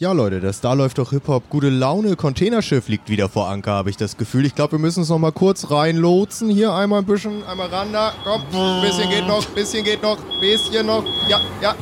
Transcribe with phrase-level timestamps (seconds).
[0.00, 1.50] Ja, Leute, das da läuft doch Hip-Hop.
[1.50, 2.16] Gute Laune.
[2.16, 4.46] Containerschiff liegt wieder vor Anker, habe ich das Gefühl.
[4.46, 6.48] Ich glaube, wir müssen es noch mal kurz reinlotsen.
[6.48, 8.14] Hier einmal ein bisschen, einmal ran da.
[8.24, 11.04] Komm, ein bisschen geht noch, bisschen geht noch, bisschen noch.
[11.28, 11.74] Ja, ja.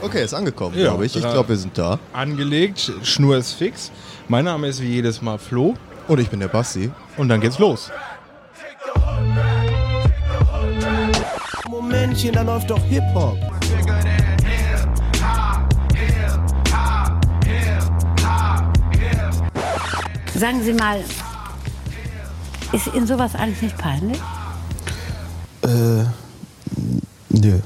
[0.00, 1.16] Okay, ist angekommen, Ja, glaube ich.
[1.16, 1.98] Ich da- glaube, wir sind da.
[2.12, 3.90] Angelegt, Schnur ist fix.
[4.28, 5.74] Mein Name ist wie jedes Mal Flo.
[6.06, 6.92] Und ich bin der Basti.
[7.16, 7.90] Und dann geht's los.
[11.68, 13.36] Momentchen, da läuft doch Hip-Hop.
[20.38, 21.02] Sagen Sie mal,
[22.72, 24.20] ist Ihnen sowas eigentlich nicht peinlich?
[27.30, 27.60] Nö.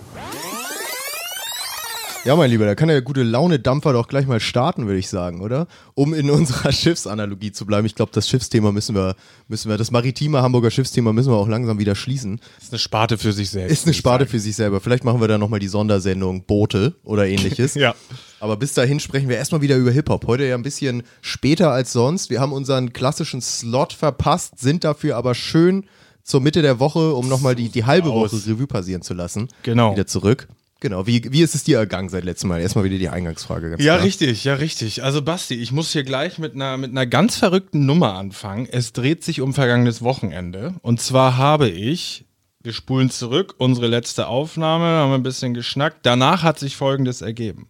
[2.22, 5.40] Ja, mein Lieber, da kann der gute Laune-Dampfer doch gleich mal starten, würde ich sagen,
[5.40, 5.66] oder?
[5.94, 7.86] Um in unserer Schiffsanalogie zu bleiben.
[7.86, 9.16] Ich glaube, das Schiffsthema müssen wir,
[9.48, 12.38] müssen wir, das maritime Hamburger Schiffsthema müssen wir auch langsam wieder schließen.
[12.60, 13.72] Ist eine Sparte für sich selbst.
[13.72, 14.82] Ist eine Sparte für sich selber.
[14.82, 17.74] Vielleicht machen wir da nochmal die Sondersendung Boote oder ähnliches.
[17.80, 17.94] Ja.
[18.40, 20.26] Aber bis dahin sprechen wir erstmal wieder über Hip-Hop.
[20.26, 22.28] Heute ja ein bisschen später als sonst.
[22.28, 25.86] Wir haben unseren klassischen Slot verpasst, sind dafür aber schön
[26.22, 28.10] zur Mitte der Woche, um nochmal die, die halbe.
[28.10, 29.48] Woche Revue passieren zu lassen.
[29.62, 29.92] Genau.
[29.92, 30.48] Wieder zurück.
[30.80, 31.06] Genau.
[31.06, 32.60] Wie, wie ist es dir ergangen seit letztem Mal?
[32.60, 33.70] Erstmal wieder die Eingangsfrage.
[33.72, 34.02] Ja, klar.
[34.02, 35.04] richtig, ja, richtig.
[35.04, 38.66] Also Basti, ich muss hier gleich mit einer, mit einer ganz verrückten Nummer anfangen.
[38.70, 40.74] Es dreht sich um vergangenes Wochenende.
[40.80, 42.24] Und zwar habe ich,
[42.62, 45.98] wir spulen zurück, unsere letzte Aufnahme, haben ein bisschen geschnackt.
[46.02, 47.68] Danach hat sich Folgendes ergeben.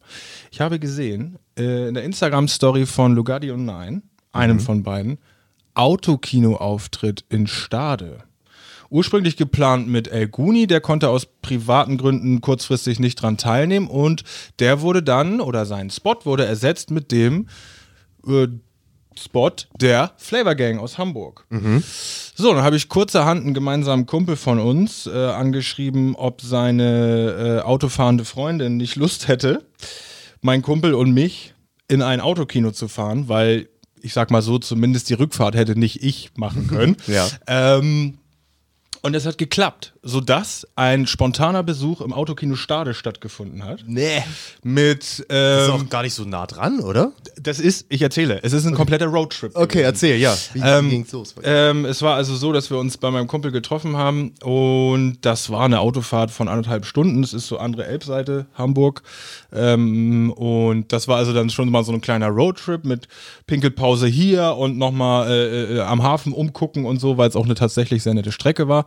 [0.53, 5.19] Ich habe gesehen, äh, in der Instagram-Story von Lugardi und Nein, einem von beiden,
[5.75, 8.25] Autokino-Auftritt in Stade.
[8.91, 14.25] Ursprünglich geplant mit El Guni, der konnte aus privaten Gründen kurzfristig nicht dran teilnehmen und
[14.59, 17.47] der wurde dann, oder sein Spot wurde ersetzt mit dem
[18.27, 18.49] äh,
[19.17, 21.47] Spot der Flavor Gang aus Hamburg.
[22.35, 27.67] So, dann habe ich kurzerhand einen gemeinsamen Kumpel von uns äh, angeschrieben, ob seine äh,
[27.67, 29.67] autofahrende Freundin nicht Lust hätte,
[30.41, 31.55] mein Kumpel und mich
[31.89, 33.69] in ein Autokino zu fahren, weil
[34.03, 36.97] ich sag mal so, zumindest die Rückfahrt hätte nicht ich machen können.
[37.07, 37.29] Ja.
[37.47, 38.19] Ähm,
[39.03, 43.85] und es hat geklappt, sodass ein spontaner Besuch im Autokino Stade stattgefunden hat.
[43.87, 44.23] Nee.
[44.63, 47.13] Mit, Ist ähm, auch gar nicht so nah dran, oder?
[47.43, 49.55] das ist, ich erzähle, es ist ein kompletter Roadtrip.
[49.55, 49.85] Okay, gewesen.
[49.85, 50.37] erzähl, ja.
[50.53, 51.35] Wie, Ähm, ging's los?
[51.43, 55.51] Ähm, es war also so, dass wir uns bei meinem Kumpel getroffen haben und das
[55.51, 57.23] war eine Autofahrt von anderthalb Stunden.
[57.23, 59.03] Das ist so andere Elbseite, Hamburg.
[59.53, 63.09] Ähm, und das war also dann schon mal so ein kleiner Roadtrip mit
[63.47, 67.55] Pinkelpause hier und nochmal äh, äh, am Hafen umgucken und so, weil es auch eine
[67.55, 68.85] tatsächlich sehr nette Strecke war.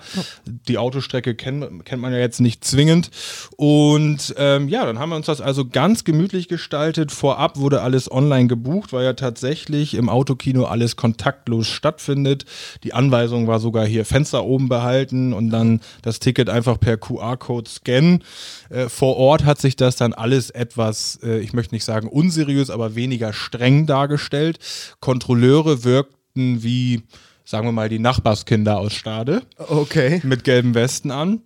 [0.67, 3.09] Die Autostrecke kennt, kennt man ja jetzt nicht zwingend.
[3.57, 7.11] Und ähm, ja, dann haben wir uns das also ganz gemütlich gestaltet.
[7.11, 12.45] Vorab wurde alles online gebucht, weil ja tatsächlich im Autokino alles kontaktlos stattfindet.
[12.83, 17.69] Die Anweisung war sogar hier Fenster oben behalten und dann das Ticket einfach per QR-Code
[17.69, 18.23] scannen.
[18.69, 22.69] Äh, vor Ort hat sich das dann alles etwas, äh, ich möchte nicht sagen unseriös,
[22.69, 24.59] aber weniger streng dargestellt.
[25.01, 27.03] Kontrolleure wirkten wie,
[27.45, 30.21] sagen wir mal, die Nachbarskinder aus Stade Okay.
[30.23, 31.41] mit gelben Westen an.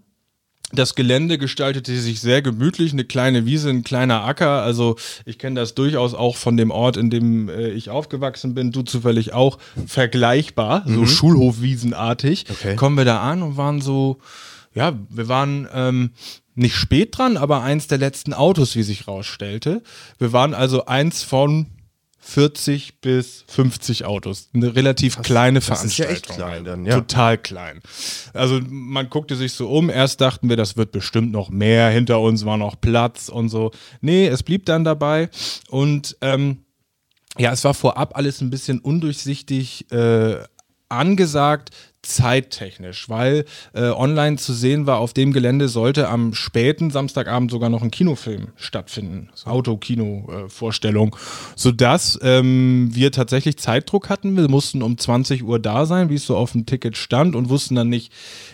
[0.74, 4.64] Das Gelände gestaltete sich sehr gemütlich, eine kleine Wiese, ein kleiner Acker.
[4.64, 8.74] Also ich kenne das durchaus auch von dem Ort, in dem äh, ich aufgewachsen bin.
[8.74, 12.46] Du zufällig auch vergleichbar, so Schulhofwiesenartig.
[12.50, 12.76] Okay.
[12.76, 14.18] Kommen wir da an und waren so,
[14.76, 16.12] ja, wir waren ähm,
[16.54, 19.82] nicht spät dran, aber eins der letzten Autos, wie sich rausstellte.
[20.20, 21.68] Wir waren also eins von
[22.28, 24.50] 40 bis 50 Autos.
[24.54, 26.14] Eine relativ kleine das ist ja Veranstaltung.
[26.14, 26.96] echt klein dann, ja.
[26.96, 27.80] Total klein.
[28.34, 32.20] Also man guckte sich so um, erst dachten wir, das wird bestimmt noch mehr, hinter
[32.20, 33.72] uns war noch Platz und so.
[34.02, 35.30] Nee, es blieb dann dabei
[35.70, 36.66] und ähm,
[37.38, 40.44] ja, es war vorab alles ein bisschen undurchsichtig äh,
[40.90, 41.70] angesagt,
[42.08, 47.70] zeittechnisch, weil äh, online zu sehen war, auf dem Gelände sollte am späten Samstagabend sogar
[47.70, 49.30] noch ein Kinofilm stattfinden.
[49.46, 51.16] Autokino-Vorstellung.
[51.56, 54.36] sodass ähm, wir tatsächlich Zeitdruck hatten.
[54.36, 57.50] Wir mussten um 20 Uhr da sein, wie es so auf dem Ticket stand und
[57.50, 58.12] wussten dann nicht,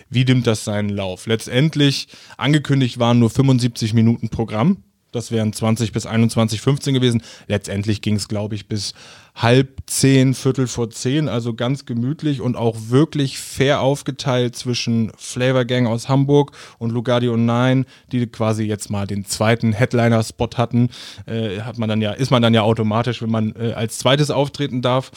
[0.09, 1.28] wie nimmt das seinen Lauf.
[1.28, 4.78] Letztendlich angekündigt waren nur 75 Minuten Programm.
[5.13, 7.24] Das wären 20 bis 21, 15 gewesen.
[7.47, 8.94] Letztendlich ging es, glaube ich, bis
[9.35, 15.66] halb zehn, Viertel vor zehn, also ganz gemütlich und auch wirklich fair aufgeteilt zwischen Flavor
[15.66, 20.90] Gang aus Hamburg und Lugardi und Nine, die quasi jetzt mal den zweiten Headliner-Spot hatten.
[21.26, 24.29] Äh, hat man dann ja, ist man dann ja automatisch, wenn man äh, als zweites
[24.29, 25.11] auftreten darf.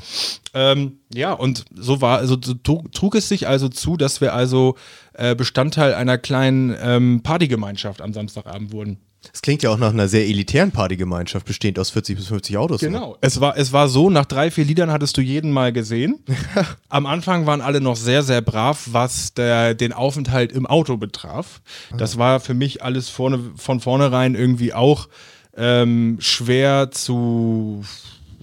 [0.55, 4.32] Ähm, ja, und so war, also so trug, trug es sich also zu, dass wir
[4.32, 4.76] also
[5.12, 8.99] äh, Bestandteil einer kleinen ähm, Partygemeinschaft am Samstagabend wurden.
[9.32, 12.82] Das klingt ja auch nach einer sehr elitären Partygemeinschaft, bestehend aus 40 bis 50 Autos.
[12.82, 12.88] ne?
[12.88, 13.17] Genau.
[13.20, 16.20] Es war, es war so, nach drei, vier Liedern hattest du jeden mal gesehen.
[16.88, 21.61] Am Anfang waren alle noch sehr, sehr brav, was der, den Aufenthalt im Auto betraf.
[21.96, 25.08] Das war für mich alles vorne, von vornherein irgendwie auch
[25.56, 27.82] ähm, schwer zu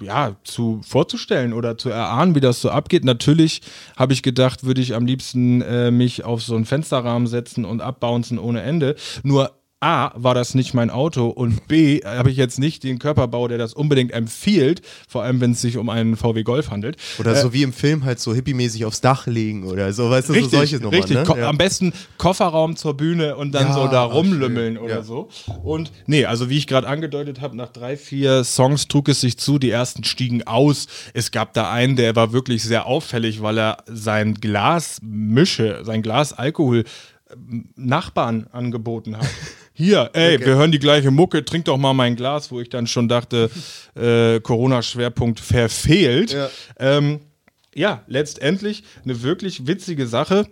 [0.04, 3.06] ja, zu vorzustellen oder zu erahnen, wie das so abgeht.
[3.06, 3.62] Natürlich
[3.96, 7.82] habe ich gedacht, würde ich am liebsten äh, mich auf so einen Fensterrahmen setzen und
[7.82, 8.96] abbouncen ohne Ende.
[9.24, 9.52] Nur
[9.84, 13.58] A, war das nicht mein Auto und B, habe ich jetzt nicht den Körperbau, der
[13.58, 16.96] das unbedingt empfiehlt, vor allem wenn es sich um einen VW Golf handelt.
[17.20, 20.34] Oder so wie im Film halt so hippiemäßig aufs Dach legen oder so, weißt du,
[20.34, 21.02] Richtig, so solches nochmal.
[21.02, 21.18] richtig.
[21.28, 21.40] Ne?
[21.42, 21.50] Ja.
[21.50, 25.04] Am besten Kofferraum zur Bühne und dann Ja, so da rumlümmeln oder Ja.
[25.04, 25.28] so.
[25.64, 29.38] Und nee, also wie ich gerade angedeutet habe, nach drei, vier Songs trug es sich
[29.38, 30.88] zu, die ersten stiegen aus.
[31.14, 36.02] Es gab da einen, der war wirklich sehr auffällig, weil er sein Glas Mische, sein
[36.02, 36.86] Glas Alkohol
[37.34, 39.28] ähm, Nachbarn angeboten hat.
[39.76, 42.86] Hier, ey, wir hören die gleiche Mucke, trink doch mal mein Glas, wo ich dann
[42.86, 43.50] schon dachte,
[43.96, 46.34] äh, Corona-Schwerpunkt verfehlt.
[46.34, 46.50] Ja.
[46.78, 47.22] Ähm,
[47.74, 50.48] ja, letztendlich eine wirklich witzige Sache.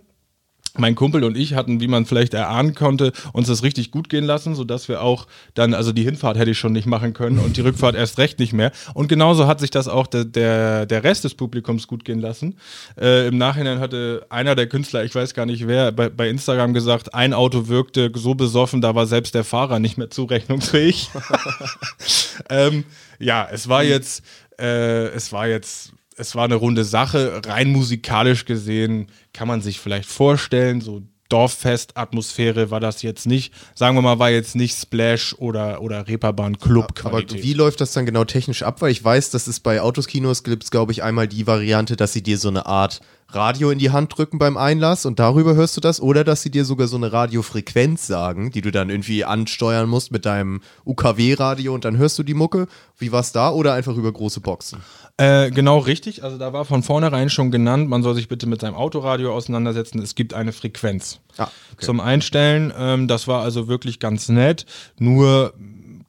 [0.78, 4.24] Mein Kumpel und ich hatten, wie man vielleicht erahnen konnte, uns das richtig gut gehen
[4.24, 7.58] lassen, sodass wir auch dann, also die Hinfahrt hätte ich schon nicht machen können und
[7.58, 8.72] die Rückfahrt erst recht nicht mehr.
[8.94, 12.56] Und genauso hat sich das auch der, der, der Rest des Publikums gut gehen lassen.
[12.98, 16.72] Äh, Im Nachhinein hatte einer der Künstler, ich weiß gar nicht wer, bei, bei Instagram
[16.72, 21.10] gesagt, ein Auto wirkte so besoffen, da war selbst der Fahrer nicht mehr zurechnungsfähig.
[22.50, 22.84] ähm,
[23.18, 24.24] ja, es war jetzt,
[24.58, 27.40] äh, es war jetzt, es war eine runde Sache.
[27.44, 33.54] Rein musikalisch gesehen kann man sich vielleicht vorstellen, so Dorffest-Atmosphäre war das jetzt nicht.
[33.74, 37.92] Sagen wir mal, war jetzt nicht Splash oder, oder Reeperbahn Club Aber wie läuft das
[37.92, 38.82] dann genau technisch ab?
[38.82, 42.22] Weil ich weiß, dass es bei Autoskinos gibt, glaube ich, einmal die Variante, dass sie
[42.22, 43.00] dir so eine Art
[43.34, 46.00] Radio in die Hand drücken beim Einlass und darüber hörst du das.
[46.00, 50.12] Oder dass sie dir sogar so eine Radiofrequenz sagen, die du dann irgendwie ansteuern musst
[50.12, 52.66] mit deinem UKW-Radio und dann hörst du die Mucke.
[52.98, 53.50] Wie war's da?
[53.50, 54.80] Oder einfach über große Boxen?
[55.16, 56.24] Äh, genau richtig.
[56.24, 60.00] Also da war von vornherein schon genannt, man soll sich bitte mit seinem Autoradio auseinandersetzen.
[60.00, 61.84] Es gibt eine Frequenz Ah, okay.
[61.86, 62.72] zum Einstellen.
[62.76, 64.66] Ähm, das war also wirklich ganz nett.
[64.98, 65.54] Nur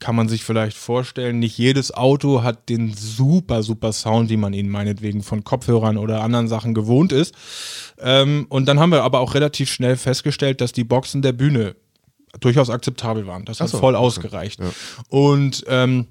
[0.03, 4.51] kann man sich vielleicht vorstellen, nicht jedes Auto hat den super, super Sound, wie man
[4.51, 7.33] ihn meinetwegen von Kopfhörern oder anderen Sachen gewohnt ist.
[8.01, 11.77] Ähm, und dann haben wir aber auch relativ schnell festgestellt, dass die Boxen der Bühne
[12.41, 13.45] durchaus akzeptabel waren.
[13.45, 14.03] Das hat so, voll okay.
[14.03, 14.59] ausgereicht.
[15.07, 16.07] Und ähm,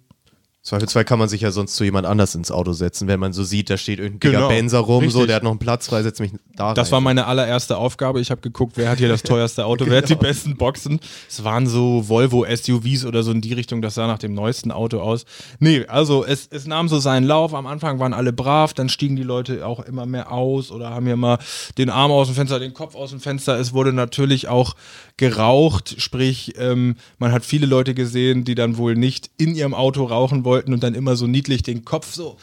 [0.65, 3.43] Zweifelsfall kann man sich ja sonst zu jemand anders ins Auto setzen, wenn man so
[3.43, 6.21] sieht, da steht irgendein Genau, Benzer rum, so, der hat noch einen Platz frei, setz
[6.21, 6.93] mich da Das rein.
[6.93, 8.21] war meine allererste Aufgabe.
[8.21, 11.01] Ich habe geguckt, wer hat hier das teuerste Auto, wer hat die besten Boxen.
[11.29, 15.01] Es waren so Volvo-SUVs oder so in die Richtung, das sah nach dem neuesten Auto
[15.01, 15.25] aus.
[15.59, 17.55] Nee, also es, es nahm so seinen Lauf.
[17.55, 21.07] Am Anfang waren alle brav, dann stiegen die Leute auch immer mehr aus oder haben
[21.07, 21.39] hier mal
[21.77, 23.59] den Arm aus dem Fenster, den Kopf aus dem Fenster.
[23.59, 24.77] Es wurde natürlich auch
[25.17, 30.05] geraucht, sprich, ähm, man hat viele Leute gesehen, die dann wohl nicht in ihrem Auto
[30.05, 32.37] rauchen wollten und dann immer so niedlich den Kopf so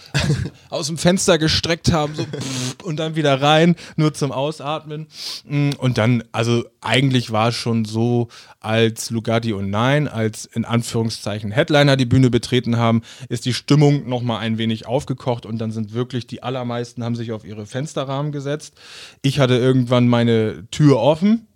[0.70, 2.26] aus, dem Fenster gestreckt haben, so
[2.84, 5.08] und dann wieder rein, nur zum Ausatmen.
[5.46, 8.30] Mm, Und dann, also eigentlich war es schon so,
[8.60, 14.08] als Lugatti und Nein, als in Anführungszeichen Headliner die Bühne betreten haben, ist die Stimmung
[14.10, 18.32] nochmal ein wenig aufgekocht und dann sind wirklich die allermeisten haben sich auf ihre Fensterrahmen
[18.32, 18.74] gesetzt.
[19.22, 21.48] Ich hatte irgendwann meine Tür offen,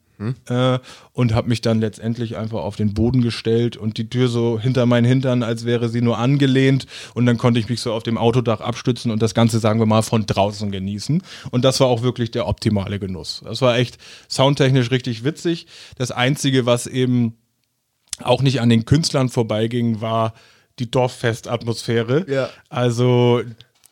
[0.47, 0.79] äh,
[1.11, 4.85] und habe mich dann letztendlich einfach auf den Boden gestellt und die Tür so hinter
[4.85, 8.17] meinen Hintern, als wäre sie nur angelehnt und dann konnte ich mich so auf dem
[8.17, 11.21] Autodach abstützen und das Ganze, sagen wir mal, von draußen genießen.
[11.51, 13.41] Und das war auch wirklich der optimale Genuss.
[13.43, 13.97] Das war echt
[14.29, 15.67] soundtechnisch richtig witzig.
[15.97, 17.37] Das Einzige, was eben
[18.21, 20.33] auch nicht an den Künstlern vorbeiging, war
[20.79, 22.25] die Dorffest-Atmosphäre.
[22.29, 22.49] Ja.
[22.69, 23.41] Also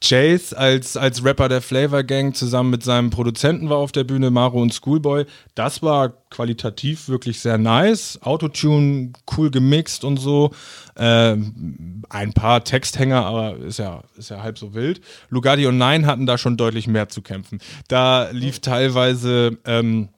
[0.03, 4.31] Chase als, als Rapper der Flavor Gang zusammen mit seinem Produzenten war auf der Bühne,
[4.31, 5.25] Maro und Schoolboy.
[5.53, 8.19] Das war qualitativ wirklich sehr nice.
[8.23, 10.51] Autotune cool gemixt und so.
[10.97, 15.01] Ähm, ein paar Texthänger, aber ist ja, ist ja halb so wild.
[15.29, 17.59] Lugatti und Nine hatten da schon deutlich mehr zu kämpfen.
[17.87, 20.09] Da lief teilweise ähm,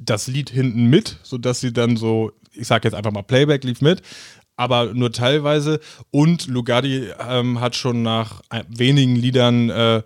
[0.00, 3.80] das Lied hinten mit, sodass sie dann so, ich sag jetzt einfach mal Playback lief
[3.82, 4.02] mit,
[4.60, 5.80] aber nur teilweise.
[6.10, 10.02] Und Lugatti ähm, hat schon nach wenigen Liedern äh,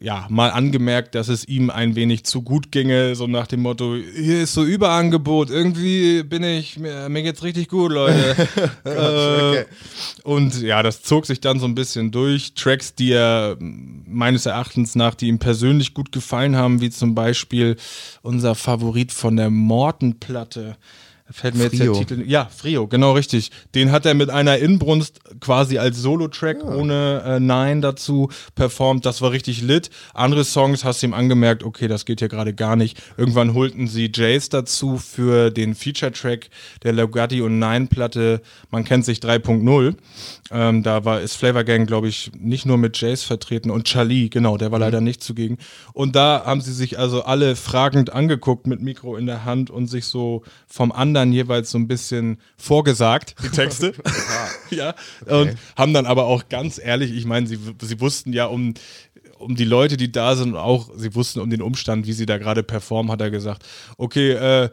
[0.00, 3.94] ja mal angemerkt, dass es ihm ein wenig zu gut ginge, so nach dem Motto:
[3.94, 8.48] Hier ist so Überangebot, irgendwie bin ich mir, mir geht's richtig gut, Leute.
[8.84, 9.64] äh,
[10.22, 12.54] und ja, das zog sich dann so ein bisschen durch.
[12.54, 17.76] Tracks, die er meines Erachtens nach, die ihm persönlich gut gefallen haben, wie zum Beispiel
[18.22, 20.78] unser Favorit von der Morten-Platte.
[21.32, 21.92] Fällt mir Frio.
[21.92, 22.28] jetzt der Titel.
[22.28, 23.50] Ja, Frio, genau richtig.
[23.74, 29.06] Den hat er mit einer Inbrunst quasi als Solo-Track ohne äh, Nein dazu performt.
[29.06, 29.90] Das war richtig lit.
[30.12, 33.00] Andere Songs hast du ihm angemerkt, okay, das geht hier gerade gar nicht.
[33.16, 36.50] Irgendwann holten sie Jace dazu für den Feature-Track
[36.82, 38.40] der Lugatti und Nein-Platte.
[38.70, 39.94] Man kennt sich 3.0.
[40.50, 44.30] Ähm, da war ist Flavor Gang, glaube ich, nicht nur mit Jace vertreten und Charlie,
[44.30, 45.58] genau, der war leider nicht zugegen.
[45.92, 49.86] Und da haben sie sich also alle fragend angeguckt mit Mikro in der Hand und
[49.86, 53.92] sich so vom anderen dann jeweils so ein bisschen vorgesagt, die Texte.
[54.70, 54.94] ja.
[55.26, 58.74] Und haben dann aber auch ganz ehrlich, ich meine, sie, sie wussten ja um,
[59.38, 62.26] um die Leute, die da sind, und auch sie wussten um den Umstand, wie sie
[62.26, 63.64] da gerade performen, hat er gesagt,
[63.96, 64.70] okay, äh,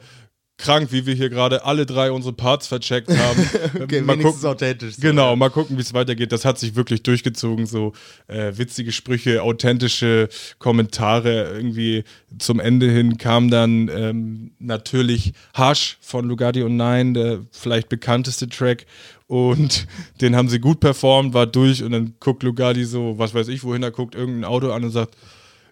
[0.58, 3.50] krank, wie wir hier gerade alle drei unsere Parts vercheckt haben.
[3.82, 4.96] Okay, mal gucken, authentisch.
[4.96, 5.36] so, Genau, ja.
[5.36, 6.32] mal gucken, wie es weitergeht.
[6.32, 7.94] Das hat sich wirklich durchgezogen, so
[8.28, 11.54] äh, witzige Sprüche, authentische Kommentare.
[11.56, 12.04] Irgendwie
[12.40, 18.50] zum Ende hin kam dann ähm, natürlich Hush von Lugardi und Nein, der vielleicht bekannteste
[18.50, 18.86] Track.
[19.28, 19.88] Und
[20.22, 23.64] den haben sie gut performt, war durch und dann guckt Lugardi so, was weiß ich,
[23.64, 25.16] wohin er guckt, irgendein Auto an und sagt,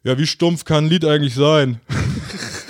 [0.03, 1.79] ja, wie stumpf kann ein Lied eigentlich sein?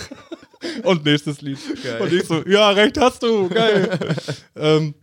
[0.85, 1.57] und nächstes Lied.
[1.99, 3.97] Und ich so, ja, recht hast du, geil.
[4.55, 4.95] ähm,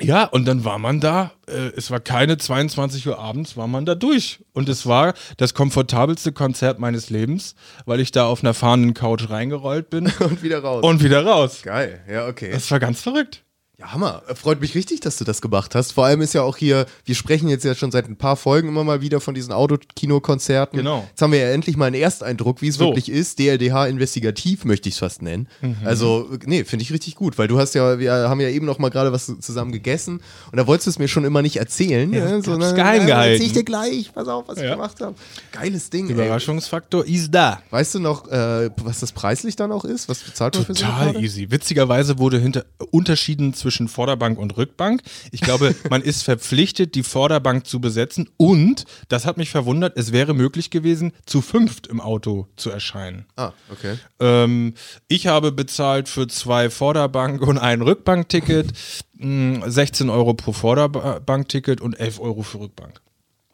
[0.00, 1.32] ja, und dann war man da.
[1.46, 4.40] Äh, es war keine 22 Uhr abends, war man da durch.
[4.52, 9.28] Und es war das komfortabelste Konzert meines Lebens, weil ich da auf einer fahrenden Couch
[9.30, 10.84] reingerollt bin Und wieder raus.
[10.84, 11.62] und wieder raus.
[11.62, 12.50] Geil, ja, okay.
[12.52, 13.44] Das war ganz verrückt.
[13.80, 14.22] Ja, Hammer.
[14.34, 15.92] Freut mich richtig, dass du das gemacht hast.
[15.92, 18.66] Vor allem ist ja auch hier, wir sprechen jetzt ja schon seit ein paar Folgen
[18.66, 20.78] immer mal wieder von diesen Autokino-Konzerten.
[20.78, 21.06] Genau.
[21.08, 22.86] Jetzt haben wir ja endlich mal einen Ersteindruck, wie es So.
[22.86, 22.88] Mhm.
[22.88, 23.38] wirklich ist.
[23.38, 25.46] DLDH investigativ möchte ich es fast nennen.
[25.84, 28.80] Also, nee, finde ich richtig gut, weil du hast ja, wir haben ja eben noch
[28.80, 32.12] mal gerade was zusammen gegessen und da wolltest du es mir schon immer nicht erzählen.
[32.12, 32.42] Ja, ne?
[32.44, 33.32] na, geheim na, gehalten.
[33.34, 34.12] Erzähl ich dir gleich.
[34.12, 34.72] Pass auf, was ich Ja.
[34.74, 35.14] gemacht habe.
[35.52, 36.14] Geiles Ding, ey.
[36.14, 37.62] Überraschungsfaktor ist da.
[37.70, 40.08] Weißt du noch, äh, was das preislich dann auch ist?
[40.08, 41.48] Was bezahlt man für so Total easy.
[41.52, 45.02] Witzigerweise wurde hinter unterschieden zwischen Vorderbank und Rückbank.
[45.30, 50.12] Ich glaube, man ist verpflichtet, die Vorderbank zu besetzen und, das hat mich verwundert, es
[50.12, 53.26] wäre möglich gewesen, zu fünft im Auto zu erscheinen.
[53.36, 53.98] Ah, okay.
[54.20, 54.74] Ähm,
[55.08, 58.72] ich habe bezahlt für zwei Vorderbank- und ein Rückbankticket,
[59.18, 63.00] mh, 16 Euro pro Vorderbankticket und 11 Euro für Rückbank.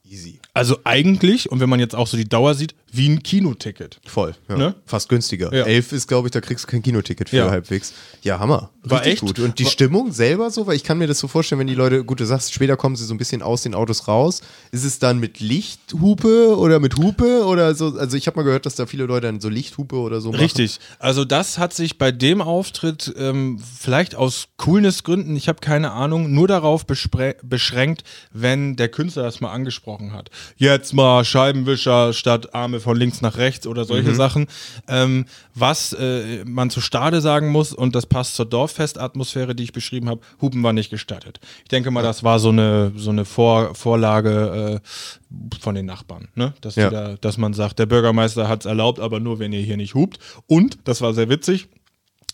[0.06, 0.38] Easy.
[0.52, 4.00] Also eigentlich, und wenn man jetzt auch so die Dauer sieht, wie ein Kinoticket.
[4.06, 4.34] Voll.
[4.48, 4.56] Ja.
[4.56, 4.74] Ne?
[4.86, 5.52] Fast günstiger.
[5.52, 5.64] Ja.
[5.64, 7.50] Elf ist, glaube ich, da kriegst du kein Kinoticket für Ja.
[7.50, 7.92] halbwegs.
[8.22, 8.70] Ja, Hammer.
[8.84, 9.38] War Richtig echt- gut.
[9.40, 11.74] Und die war- Stimmung selber so, weil ich kann mir das so vorstellen, wenn die
[11.74, 14.42] Leute, gut, du sagst, später kommen sie so ein bisschen aus den Autos raus.
[14.70, 17.96] Ist es dann mit Lichthupe oder mit Hupe oder so?
[17.98, 20.40] Also ich habe mal gehört, dass da viele Leute dann so Lichthupe oder so machen.
[20.42, 20.78] Richtig.
[20.98, 26.32] Also das hat sich bei dem Auftritt ähm, vielleicht aus Coolness-Gründen, ich habe keine Ahnung,
[26.32, 30.30] nur darauf beschränkt, wenn der Künstler das mal angesprochen hat.
[30.56, 34.46] Jetzt mal Scheibenwischer statt Arme von links nach rechts oder solche Sachen.
[34.88, 39.72] Ähm, was äh, man zu Stade sagen muss, und das passt zur Dorffestatmosphäre, die ich
[39.72, 41.40] beschrieben habe, Hupen war nicht gestattet.
[41.62, 46.28] Ich denke mal, das war so eine, so eine Vor Vorlage äh, von den Nachbarn,
[46.34, 46.54] ne?
[46.60, 46.90] dass, Ja.
[46.90, 49.94] da, dass man sagt, der Bürgermeister hat es erlaubt, aber nur, wenn ihr hier nicht
[49.94, 50.18] hupt.
[50.46, 51.68] Und, das war sehr witzig,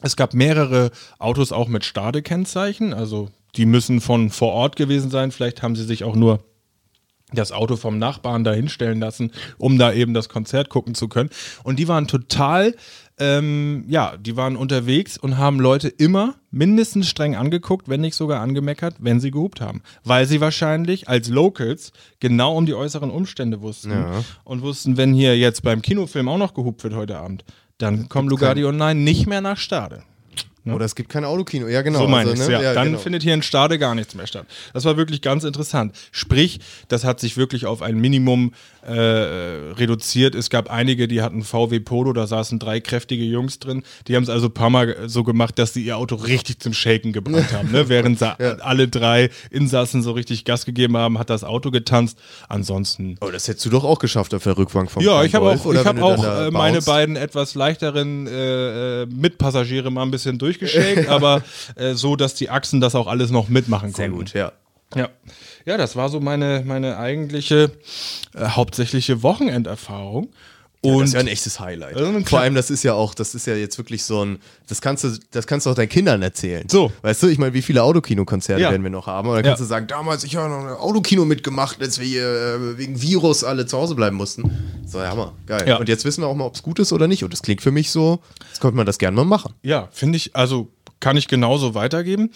[0.03, 5.33] es gab mehrere Autos auch mit Stade-Kennzeichen, also die müssen von vor Ort gewesen sein.
[5.33, 6.41] Vielleicht haben sie sich auch nur
[7.33, 11.31] das Auto vom Nachbarn da hinstellen lassen, um da eben das Konzert gucken zu können.
[11.63, 12.75] Und die waren total,
[13.19, 18.41] ähm, ja, die waren unterwegs und haben Leute immer mindestens streng angeguckt, wenn nicht sogar
[18.41, 19.83] angemeckert, wenn sie gehupt haben.
[20.05, 23.93] Weil sie wahrscheinlich als Locals genau um die äußeren Umstände wussten
[24.45, 27.45] und wussten, wenn hier jetzt beim Kinofilm auch noch gehupt wird heute Abend,
[27.79, 30.03] dann kommen Lugardi und Nein nicht mehr nach Stade.
[30.67, 31.69] Oder es gibt kein Autokino.
[31.69, 32.01] Ja, genau.
[32.01, 32.63] So meine also, ich ne?
[32.63, 32.75] ja.
[32.75, 32.99] Dann genau.
[32.99, 34.47] findet hier in Stade gar nichts mehr statt.
[34.73, 35.97] Das war wirklich ganz interessant.
[36.13, 38.53] Sprich, das hat sich wirklich auf ein Minimum
[38.97, 40.35] äh, reduziert.
[40.35, 43.83] Es gab einige, die hatten VW Polo, da saßen drei kräftige Jungs drin.
[44.09, 46.73] Die haben es also ein paar Mal so gemacht, dass sie ihr Auto richtig zum
[46.73, 47.71] Shaken gebracht haben.
[47.73, 47.89] Ne?
[47.89, 52.19] Während sie alle drei Insassen so richtig Gas gegeben haben, hat das Auto getanzt.
[52.49, 55.51] Ansonsten Oh, das hättest du doch auch geschafft auf der Rückbank vom ja, ich habe
[55.51, 60.39] auch, ich hab auch äh, meine beiden etwas leichteren äh, äh, Mitpassagiere mal ein bisschen
[60.39, 61.43] durchgeschakt, aber
[61.77, 64.25] äh, so, dass die Achsen das auch alles noch mitmachen Sehr konnten.
[64.25, 64.53] gut, ja.
[64.95, 65.09] Ja.
[65.67, 67.71] ja, das war so meine, meine eigentliche
[68.35, 70.31] äh, hauptsächliche Wochenenderfahrung.
[70.83, 71.95] Und Und das ist ja ein echtes Highlight.
[71.95, 74.39] Also ein Vor allem, das ist ja auch, das ist ja jetzt wirklich so ein,
[74.67, 76.67] das kannst du, das kannst du auch deinen Kindern erzählen.
[76.71, 76.91] So.
[77.03, 78.71] Weißt du, ich meine, wie viele Autokinokonzerte Ja.
[78.71, 79.29] werden wir noch haben?
[79.29, 79.65] Und dann kannst Ja.
[79.67, 83.45] du sagen, damals, ich habe noch ein Autokino mitgemacht, als wir hier äh, wegen Virus
[83.45, 84.51] alle zu Hause bleiben mussten.
[84.87, 85.69] So, ja, Hammer, geil.
[85.69, 85.77] Ja.
[85.77, 87.25] Und jetzt wissen wir auch mal, ob es gut ist oder nicht.
[87.25, 89.53] Und das klingt für mich so, jetzt könnte man das gerne mal machen.
[89.63, 90.69] Ja, finde ich, also
[90.99, 92.31] kann ich genauso weitergeben.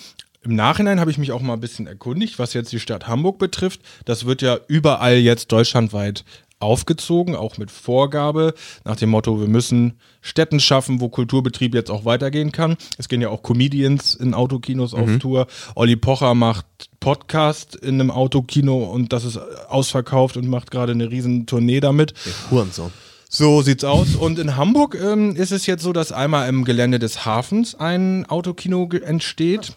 [0.45, 3.39] Im Nachhinein habe ich mich auch mal ein bisschen erkundigt, was jetzt die Stadt Hamburg
[3.39, 3.81] betrifft.
[4.05, 6.23] Das wird ja überall jetzt deutschlandweit
[6.59, 12.05] aufgezogen, auch mit Vorgabe nach dem Motto, wir müssen Städten schaffen, wo Kulturbetrieb jetzt auch
[12.05, 12.77] weitergehen kann.
[12.99, 15.47] Es gehen ja auch Comedians in Autokinos auf Tour.
[15.75, 16.67] Olli Pocher macht
[17.01, 22.15] Podcast in einem Autokino und das ist ausverkauft und macht gerade eine riesen Tournee damit.
[22.51, 22.93] Hurensohn.
[23.29, 24.15] So sieht's aus.
[24.15, 28.27] Und in Hamburg ähm, ist es jetzt so, dass einmal im Gelände des Hafens ein
[28.27, 29.73] Autokino entsteht.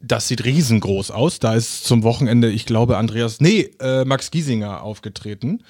[0.00, 1.40] Das sieht riesengroß aus.
[1.40, 5.62] Da ist zum Wochenende, ich glaube, Andreas, nee, äh, Max Giesinger aufgetreten.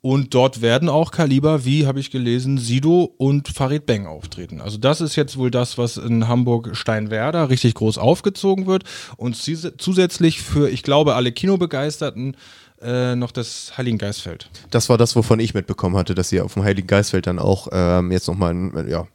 [0.00, 4.60] Und dort werden auch Kaliber, wie habe ich gelesen, Sido und Farid Beng auftreten.
[4.60, 8.84] Also das ist jetzt wohl das, was in Hamburg Steinwerder richtig groß aufgezogen wird.
[9.16, 12.36] Und zus- zusätzlich für, ich glaube, alle Kinobegeisterten
[12.80, 14.48] äh, noch das Heiligen Geistfeld.
[14.70, 17.66] Das war das, wovon ich mitbekommen hatte, dass sie auf dem Heiligen Geistfeld dann auch
[17.72, 19.08] ähm, jetzt nochmal ja,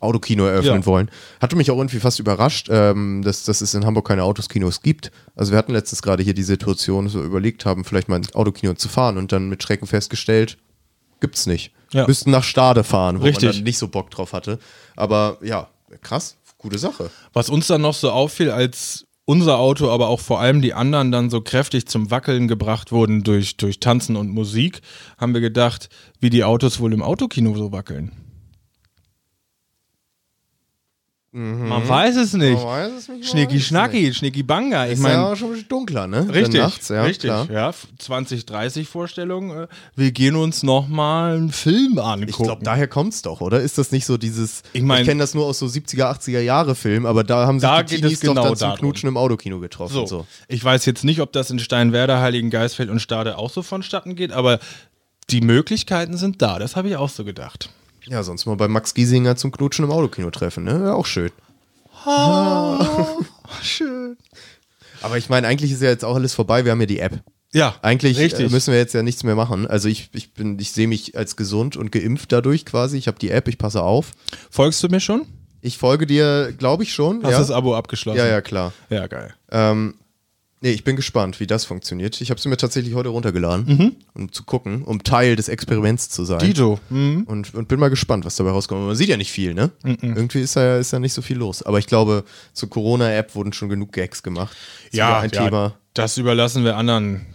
[0.00, 0.86] Autokino eröffnen Ja.
[0.86, 1.10] wollen.
[1.40, 5.10] Hatte mich auch irgendwie fast überrascht, ähm, dass, dass es in Hamburg keine Autokinos gibt.
[5.36, 8.34] Also wir hatten letztens gerade hier die Situation, dass wir überlegt haben, vielleicht mal ins
[8.34, 10.58] Autokino zu fahren und dann mit Schrecken festgestellt,
[11.20, 11.72] gibt's nicht.
[11.92, 12.06] Ja.
[12.06, 13.44] Müssten nach Stade fahren, wo Richtig.
[13.44, 14.58] man dann nicht so Bock drauf hatte.
[14.96, 15.68] Aber ja,
[16.02, 17.10] krass, gute Sache.
[17.32, 21.10] Was uns dann noch so auffiel, als unser Auto, aber auch vor allem die anderen
[21.12, 24.82] dann so kräftig zum Wackeln gebracht wurden durch, durch Tanzen und Musik,
[25.16, 25.88] haben wir gedacht,
[26.20, 28.12] wie die Autos wohl im Autokino so wackeln.
[31.36, 32.54] Man weiß es nicht.
[32.54, 34.86] Man weiß es nicht, Schnicki es Schnacki, Schnicki Banga.
[34.86, 36.28] Ich Ist meine, ja auch schon ein bisschen dunkler, ne?
[36.32, 37.50] Richtig, nachts, ja, richtig, klar.
[37.50, 37.72] ja.
[37.98, 39.50] 2030 Vorstellung.
[39.50, 42.28] äh, Wir gehen uns nochmal einen Film angucken.
[42.30, 43.60] Ich glaube, daher kommt's doch, oder?
[43.60, 44.62] Ist das nicht so dieses.
[44.74, 47.68] Ich mein- kenne das nur aus so 70er, 80er Jahre Filmen, aber da haben sich
[47.68, 48.78] Da die es Teenies doch genau dann zum darum.
[48.78, 49.92] Knutschen im Autokino getroffen.
[49.92, 50.06] so.
[50.06, 50.26] So.
[50.46, 54.14] Ich weiß jetzt nicht, ob das in Steinwerder, Heiligen Geistfeld und Stade auch so vonstatten
[54.14, 54.60] geht, aber
[55.30, 56.60] die Möglichkeiten sind da.
[56.60, 57.70] Das habe ich auch so gedacht.
[58.06, 60.80] Ja, sonst mal bei Max Giesinger zum Knutschen im Autokino treffen, ne?
[60.84, 61.30] Ja, auch schön.
[63.62, 64.16] Schön.
[65.00, 66.64] Aber ich meine, eigentlich ist ja jetzt auch alles vorbei.
[66.64, 67.20] Wir haben ja die App.
[67.52, 68.50] Ja, Eigentlich richtig.
[68.50, 69.66] äh, müssen wir jetzt ja nichts mehr machen.
[69.66, 72.98] Also ich, ich bin, ich sehe mich als gesund und geimpft dadurch quasi.
[72.98, 74.10] Ich habe die App, ich passe auf.
[74.50, 75.26] Folgst du mir schon?
[75.60, 77.22] Ich folge dir, glaube ich schon.
[77.22, 77.38] Hast ja?
[77.38, 78.18] das Abo abgeschlossen?
[78.18, 78.72] ja, ja, klar.
[78.90, 79.34] Ja, geil.
[79.52, 79.94] Ähm,
[80.64, 82.20] nee, ich bin gespannt, wie das funktioniert.
[82.20, 86.24] Ich habe sie mir tatsächlich heute runtergeladen, um zu gucken, um Teil des Experiments zu
[86.24, 86.38] sein.
[86.38, 86.80] Dito.
[86.88, 87.24] Mhm.
[87.26, 88.86] Und, und bin mal gespannt, was dabei rauskommt.
[88.86, 89.70] Man sieht ja nicht viel, ne?
[89.84, 91.62] Irgendwie ist da, ist da nicht so viel los.
[91.62, 94.56] Aber ich glaube, zur Corona-App wurden schon genug Gags gemacht.
[94.86, 95.74] Ist wieder ein ja, Thema.
[95.92, 97.26] Das überlassen wir anderen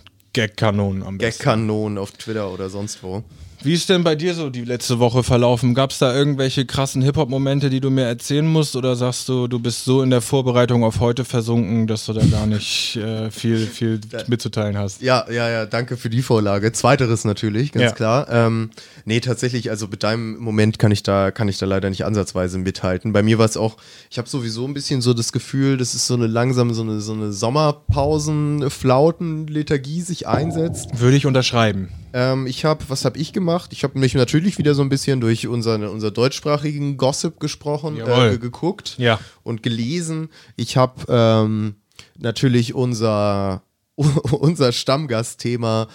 [0.48, 1.44] Gag-Kanonen am besten.
[1.44, 3.24] Gag-Kanonen auf Twitter oder sonst wo.
[3.62, 5.74] Wie ist denn bei dir so die letzte Woche verlaufen?
[5.76, 8.78] Gab es da irgendwelche krassen Hip-Hop-Momente, die du mir erzählen musst?
[8.78, 12.26] Oder sagst du, du bist so in der Vorbereitung auf heute versunken, dass du da
[12.26, 15.02] gar nicht äh, viel, viel mitzuteilen hast?
[15.02, 16.72] Ja, ja, ja, danke für die Vorlage.
[16.72, 17.92] Zweiteres natürlich, ganz Ja.
[17.92, 18.28] klar.
[18.32, 18.70] Ähm,
[19.04, 22.60] nee, tatsächlich, also mit deinem Moment kann ich da, kann ich da leider nicht ansatzweise
[22.60, 23.12] mithalten.
[23.12, 23.76] Bei mir war es auch,
[24.10, 27.02] ich habe sowieso ein bisschen so das Gefühl, dass es so eine langsam so eine,
[27.02, 31.00] so eine Sommerpausen-Flauten-Lethargie sich einsetzt.
[31.00, 31.90] Würde ich unterschreiben.
[32.14, 33.72] Ähm, ich habe, was habe ich gemacht?
[33.74, 38.38] Ich habe mich natürlich wieder so ein bisschen durch unseren, unser deutschsprachigen Gossip gesprochen, äh,
[38.38, 39.20] geguckt Ja.
[39.44, 40.30] und gelesen.
[40.56, 41.76] Ich habe ähm,
[42.18, 43.64] natürlich unser,
[43.96, 45.88] unser Stammgastthema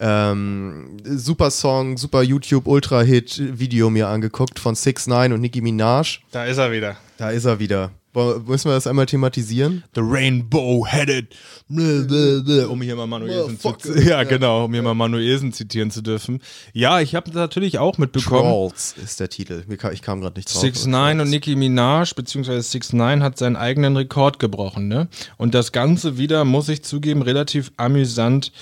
[0.00, 6.18] ähm, super Song, super YouTube Ultra-Hit Video mir angeguckt von 6 9 und Nicki Minaj.
[6.32, 6.96] Da ist er wieder.
[7.18, 7.92] Da ist er wieder.
[8.14, 9.84] Wollen- Müssen wir das einmal thematisieren?
[9.94, 11.34] The Rainbow-Headed.
[11.70, 14.02] Um hier mal Manuelsen zu, Motherfucker.
[14.08, 16.40] ja, genau, um hier mal Manuelsen zitieren zu dürfen.
[16.72, 18.42] Ja, ich habe natürlich auch mitbekommen.
[18.42, 19.64] Trolls ist der Titel.
[19.92, 20.60] Ich kam gerade nicht drauf.
[20.60, 25.08] 6 9 und Nicki Minaj, beziehungsweise 6 9 hat seinen eigenen Rekord gebrochen, ne?
[25.38, 28.52] Und das Ganze wieder, muss ich zugeben, relativ amüsant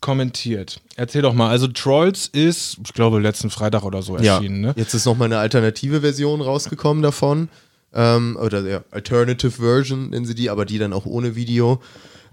[0.00, 0.80] kommentiert.
[0.96, 4.72] Erzähl doch mal, also Trolls ist, ich glaube, letzten Freitag oder so Ja, erschienen, ne?
[4.76, 7.48] jetzt ist nochmal eine alternative Version rausgekommen davon.
[7.92, 11.80] Ähm, oder ja, Alternative Version nennen sie die, aber die dann auch ohne Video.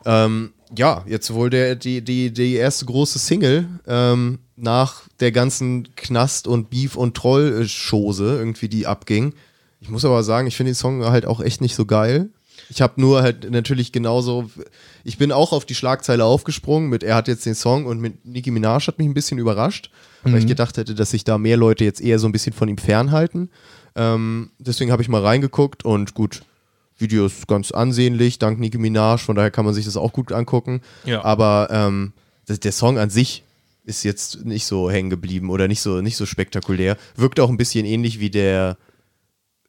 [0.06, 5.96] Ähm, ja, jetzt wohl der, die, die, die erste große Single ähm, nach der ganzen
[5.96, 9.34] Knast- und Beef- und Troll-Chose irgendwie, die abging.
[9.80, 12.30] Ich muss aber sagen, ich finde den Song halt auch echt nicht so geil.
[12.70, 14.50] Ich habe nur halt natürlich genauso,
[15.04, 18.26] ich bin auch auf die Schlagzeile aufgesprungen mit, er hat jetzt den Song und mit
[18.26, 19.92] Nicki Minaj hat mich ein bisschen überrascht,
[20.24, 22.68] weil ich gedacht hätte, dass sich da mehr Leute jetzt eher so ein bisschen von
[22.68, 23.52] ihm fernhalten.
[23.96, 26.42] Ähm, deswegen habe ich mal reingeguckt und gut,
[26.98, 30.32] Video ist ganz ansehnlich, dank Nicki Minaj, von daher kann man sich das auch gut
[30.32, 30.82] angucken.
[31.06, 31.24] Ja.
[31.24, 32.14] Aber ähm,
[32.46, 33.44] das, der Song an sich
[33.84, 36.98] ist jetzt nicht so hängen geblieben oder nicht so, nicht so spektakulär.
[37.16, 38.78] Wirkt auch ein bisschen ähnlich wie der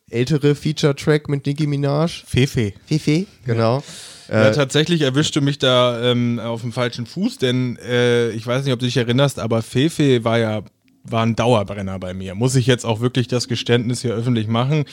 [0.09, 2.23] ältere Feature-Track mit Nicki Minaj.
[2.27, 2.73] Fefe.
[2.87, 3.83] Fifi, genau.
[4.29, 8.65] Ja, Äh, tatsächlich erwischte mich da ähm, auf dem falschen Fuß, denn äh, ich weiß
[8.65, 10.63] nicht, ob du dich erinnerst, aber Fefe war ja
[11.11, 12.35] war ein Dauerbrenner bei mir.
[12.35, 14.85] Muss ich jetzt auch wirklich das Geständnis hier öffentlich machen.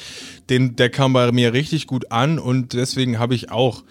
[0.50, 3.84] Den, der kam bei mir richtig gut an und deswegen habe ich auch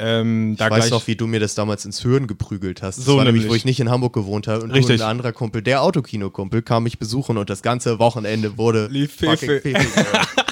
[0.00, 2.98] ähm, da ich weiß noch, wie du mir das damals ins Hirn geprügelt hast.
[2.98, 5.02] Das So nämlich, wo ich nicht in Hamburg gewohnt habe und Richtig.
[5.02, 9.60] ein anderer Kumpel, der Autokino-Kumpel, kam mich besuchen und das ganze Wochenende wurde Lief fucking
[9.60, 9.72] Fefe.
[9.72, 10.28] Gehört.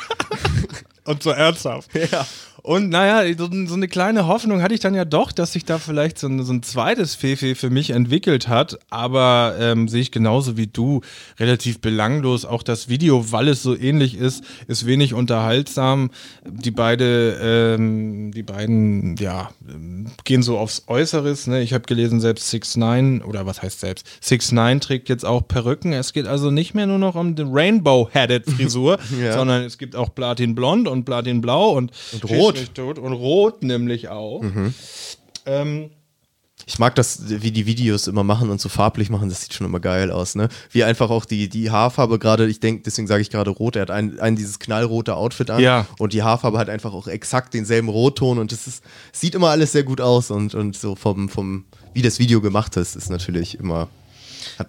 [1.07, 1.91] und so ernsthaft.
[2.13, 2.27] ja.
[2.67, 5.79] Und naja, so, so, eine kleine Hoffnung hatte ich dann ja doch, dass sich da
[5.79, 8.81] vielleicht so ein, so ein zweites Fefe für mich entwickelt hat.
[8.91, 11.01] Aber ähm, sehe ich genauso wie du,
[11.39, 12.45] relativ belanglos.
[12.45, 16.11] Auch das Video, weil es so ähnlich ist, ist wenig unterhaltsam.
[16.45, 19.51] Die beide, ähm, die beiden, ja,
[20.25, 21.47] gehen so aufs Äußeres.
[21.47, 21.63] Ne?
[21.63, 24.09] Ich habe gelesen, selbst 6 9 oder was heißt selbst?
[24.23, 25.93] 6 9 trägt jetzt auch Perücken.
[25.93, 29.35] Es geht also nicht mehr nur noch um die Rainbow-Headed Frisur, ja.
[29.35, 32.99] sondern es gibt auch Platin Blond und Platin Blau und, und Rot tot.
[32.99, 34.43] Und rot nämlich auch.
[34.43, 34.75] Mhm.
[35.47, 35.91] Ähm,
[36.65, 39.67] ich mag das, wie die Videos immer machen und so farblich machen, das sieht schon
[39.67, 40.49] immer geil aus, ne?
[40.71, 43.83] Wie einfach auch die, die Haarfarbe gerade, ich denke, deswegen sage ich gerade rot, er
[43.83, 45.87] hat ein, ein dieses knallrote Outfit an ja.
[45.99, 48.83] und die Haarfarbe hat einfach auch exakt denselben Rotton und ist,
[49.13, 52.77] sieht immer alles sehr gut aus und, und so vom, vom, wie das Video gemacht
[52.77, 53.89] ist, ist natürlich immer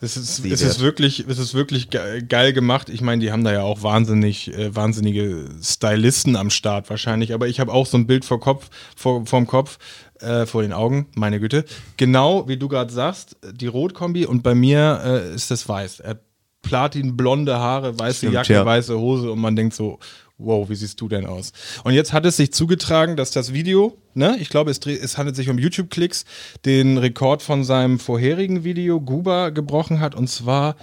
[0.02, 2.90] es ist, es ist wirklich, es ist wirklich geil gemacht.
[2.90, 7.34] Ich meine, die haben da ja auch wahnsinnig, äh, wahnsinnige Stylisten am Start wahrscheinlich.
[7.34, 9.78] Aber ich habe auch so ein Bild vor Kopf, vor, vorm Kopf,
[10.20, 11.66] äh, vor den Augen, meine Güte.
[11.98, 16.02] Genau wie du gerade sagst, die Rotkombi und bei mir äh, ist das weiß.
[16.02, 16.20] Er
[16.64, 18.66] Platin, blonde Haare, weiße Stimmt, Jacke, ja.
[18.66, 20.00] weiße Hose und man denkt so,
[20.38, 21.52] wow, wie siehst du denn aus?
[21.84, 25.36] Und jetzt hat es sich zugetragen, dass das Video, ne, ich glaube, es, es handelt
[25.36, 26.26] sich um YouTube-Klicks,
[26.66, 30.76] den Rekord von seinem vorherigen Video Guba gebrochen hat und zwar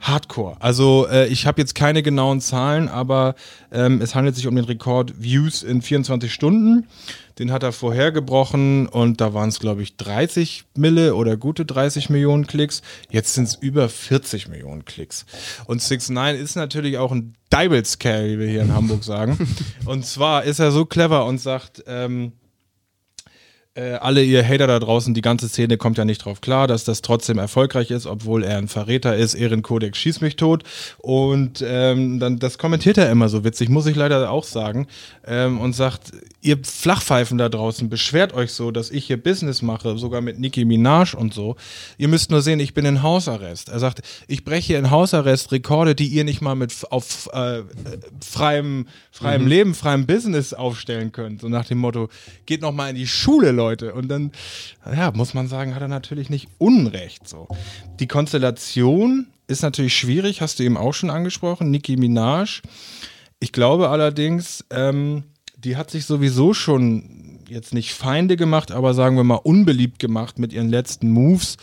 [0.00, 0.56] Hardcore.
[0.60, 3.34] Also äh, ich habe jetzt keine genauen Zahlen, aber
[3.70, 6.88] ähm, es handelt sich um den Rekord Views in 24 Stunden.
[7.38, 11.64] Den hat er vorher gebrochen und da waren es, glaube ich, 30 Mille oder gute
[11.64, 12.82] 30 Millionen Klicks.
[13.10, 15.26] Jetzt sind es über 40 Millionen Klicks.
[15.66, 19.38] Und 6 9 ist natürlich auch ein Diebelskerl, wie wir hier in Hamburg sagen.
[19.84, 22.32] und zwar ist er so clever und sagt, ähm,
[23.74, 26.84] äh, alle ihr Hater da draußen, die ganze Szene kommt ja nicht drauf klar, dass
[26.84, 29.32] das trotzdem erfolgreich ist, obwohl er ein Verräter ist.
[29.32, 30.64] Ehrenkodex schießt mich tot.
[30.98, 34.88] Und ähm, dann das kommentiert er immer so witzig, muss ich leider auch sagen.
[35.26, 39.96] Ähm, und sagt, ihr Flachpfeifen da draußen, beschwert euch so, dass ich hier Business mache,
[39.96, 41.56] sogar mit Nicki Minaj und so.
[41.96, 43.70] Ihr müsst nur sehen, ich bin in Hausarrest.
[43.70, 47.62] Er sagt, ich breche hier in Hausarrest Rekorde, die ihr nicht mal mit auf äh,
[48.20, 49.48] freiem, freiem mhm.
[49.48, 51.40] Leben, freiem Business aufstellen könnt.
[51.40, 52.10] So nach dem Motto,
[52.44, 53.61] geht noch mal in die Schule, Leute.
[53.62, 53.94] Leute.
[53.94, 54.32] Und dann,
[54.84, 57.28] ja, muss man sagen, hat er natürlich nicht Unrecht.
[57.28, 57.48] So.
[58.00, 61.70] Die Konstellation ist natürlich schwierig, hast du eben auch schon angesprochen.
[61.70, 62.62] Nicki Minaj.
[63.38, 65.24] Ich glaube allerdings, ähm,
[65.56, 70.38] die hat sich sowieso schon jetzt nicht Feinde gemacht, aber sagen wir mal unbeliebt gemacht
[70.38, 71.56] mit ihren letzten Moves.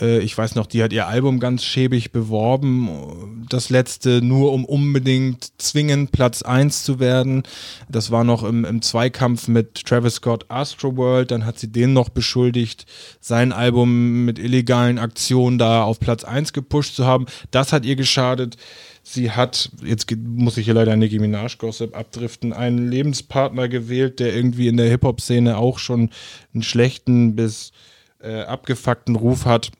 [0.00, 3.46] Äh, ich weiß noch, die hat ihr Album ganz schäbig beworben.
[3.48, 7.42] Das letzte nur, um unbedingt zwingend Platz 1 zu werden.
[7.88, 11.30] Das war noch im, im Zweikampf mit Travis Scott Astroworld.
[11.30, 12.86] Dann hat sie den noch beschuldigt,
[13.20, 17.26] sein Album mit illegalen Aktionen da auf Platz 1 gepusht zu haben.
[17.50, 18.56] Das hat ihr geschadet.
[19.02, 24.36] Sie hat, jetzt muss ich hier leider Nicki Minaj Gossip abdriften, einen Lebenspartner gewählt, der
[24.36, 26.10] irgendwie in der Hip-Hop-Szene auch schon
[26.52, 27.72] einen schlechten bis
[28.20, 29.70] äh, abgefuckten Ruf hat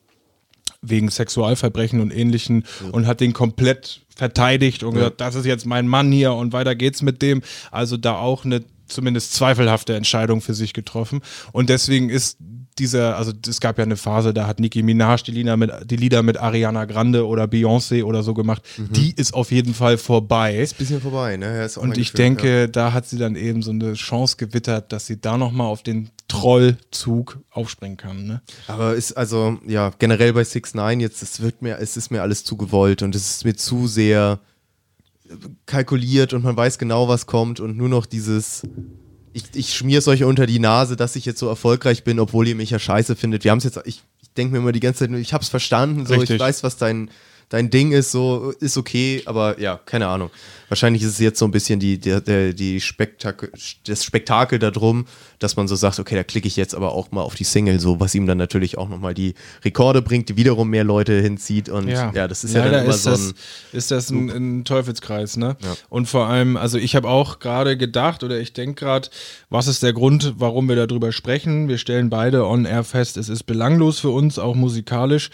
[0.83, 2.91] wegen Sexualverbrechen und ähnlichen ja.
[2.91, 5.01] und hat den komplett verteidigt und ja.
[5.01, 7.43] gesagt, das ist jetzt mein Mann hier und weiter geht's mit dem.
[7.71, 11.21] Also da auch eine zumindest zweifelhafte Entscheidung für sich getroffen.
[11.53, 12.39] Und deswegen ist
[12.79, 15.97] dieser, also es gab ja eine Phase, da hat Nicki Minaj die Lieder mit, die
[15.97, 18.63] Lieder mit Ariana Grande oder Beyoncé oder so gemacht.
[18.77, 18.93] Mhm.
[18.93, 20.57] Die ist auf jeden Fall vorbei.
[20.57, 21.69] Ist ein bisschen vorbei, ne?
[21.77, 22.67] Und ich denke, ja.
[22.67, 26.11] da hat sie dann eben so eine Chance gewittert, dass sie da nochmal auf den
[26.41, 28.27] Trollzug aufspringen kann.
[28.27, 28.43] Ne?
[28.67, 32.23] Aber ist also, ja, generell bei 6 9 jetzt, es wird mir, es ist mir
[32.23, 34.41] alles zu gewollt und es ist mir zu sehr
[35.67, 38.63] kalkuliert und man weiß genau, was kommt und nur noch dieses
[39.33, 42.49] ich, ich schmier es euch unter die Nase, dass ich jetzt so erfolgreich bin, obwohl
[42.49, 43.45] ihr mich ja scheiße findet.
[43.45, 46.07] Wir haben es jetzt, ich, ich denke mir immer die ganze Zeit, ich hab's verstanden,
[46.07, 47.11] so, ich weiß, was dein,
[47.49, 50.31] dein Ding ist, so, ist okay, aber ja, keine Ahnung.
[50.69, 53.51] Wahrscheinlich ist es jetzt so ein bisschen die, der, der, die Spektakel,
[53.87, 55.07] das Spektakel darum,
[55.39, 57.81] dass man so sagt, okay, da klicke ich jetzt aber auch mal auf die Single,
[57.81, 59.35] so, was ihm dann natürlich auch nochmal die
[59.65, 62.85] Rekorde bringt, die wiederum mehr Leute hinzieht und ja, ja das ist ja, ja dann
[62.85, 63.35] immer ist so ein.
[63.73, 65.57] ist das ein, ein, Teufelskreis, ne?
[65.63, 65.77] Ja.
[65.89, 69.09] Und vor allem, also ich habe auch gerade gedacht oder ich denke gerade,
[69.49, 71.69] was ist der Grund, warum wir darüber sprechen?
[71.69, 75.31] Wir stellen beide on air fest, es ist belanglos für uns, auch musikalisch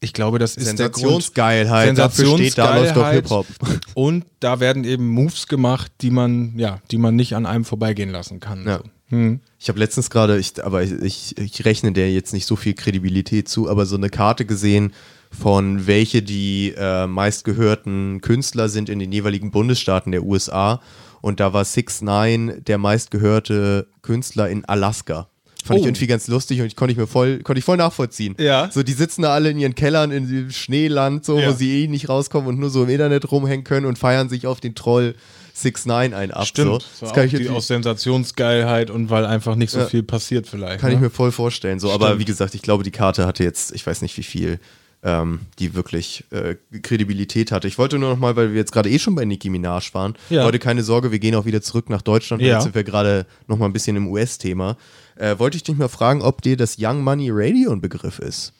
[0.00, 1.86] ich glaube, das ist Sensationsgeilheit.
[1.86, 1.98] Sensationsgeilheit.
[1.98, 3.46] Dafür steht, da läuft doch Hip-Hop.
[3.94, 8.10] Und da werden eben Moves gemacht, die man, ja, die man nicht an einem vorbeigehen
[8.10, 8.64] lassen kann.
[8.66, 8.80] Ja.
[9.08, 9.40] Hm.
[9.58, 13.68] Ich habe letztens gerade, aber ich, ich rechne der jetzt nicht so viel Kredibilität zu,
[13.68, 14.92] aber so eine Karte gesehen
[15.30, 20.80] von welche die äh, meistgehörten Künstler sind in den jeweiligen Bundesstaaten der USA.
[21.20, 25.28] Und da war 6 9 der meistgehörte Künstler in Alaska.
[25.64, 25.82] Fand Oh.
[25.82, 28.34] ich irgendwie ganz lustig und ich konnte ich mir voll, konnte ich voll nachvollziehen.
[28.38, 28.70] Ja.
[28.72, 31.48] So, die sitzen da alle in ihren Kellern in dem Schneeland, so, Ja.
[31.48, 34.46] wo sie eh nicht rauskommen und nur so im Internet rumhängen können und feiern sich
[34.46, 35.14] auf den Troll
[35.54, 36.46] 6 9 ein ab.
[36.46, 36.82] Stimmt.
[36.98, 37.06] So.
[37.06, 39.86] Das kann, ich, die aus Sensationsgeilheit und weil einfach nicht so Ja.
[39.86, 40.80] viel passiert vielleicht.
[40.80, 40.96] kann ne?
[40.96, 41.80] ich mir voll vorstellen.
[41.80, 42.20] So, aber Stimmt.
[42.20, 44.60] wie gesagt, ich glaube, die Karte hatte jetzt, ich weiß nicht wie viel,
[45.02, 47.68] ähm, die wirklich äh, Kredibilität hatte.
[47.68, 50.14] Ich wollte nur noch mal, weil wir jetzt gerade eh schon bei Nicki Minaj waren,
[50.28, 50.44] Ja.
[50.44, 52.42] Leute, keine Sorge, wir gehen auch wieder zurück nach Deutschland.
[52.42, 52.54] Ja.
[52.54, 54.76] Jetzt sind wir gerade noch mal ein bisschen im US-Thema.
[55.16, 58.52] Äh, wollte ich dich mal fragen, ob dir das Young Money Radio ein Begriff ist.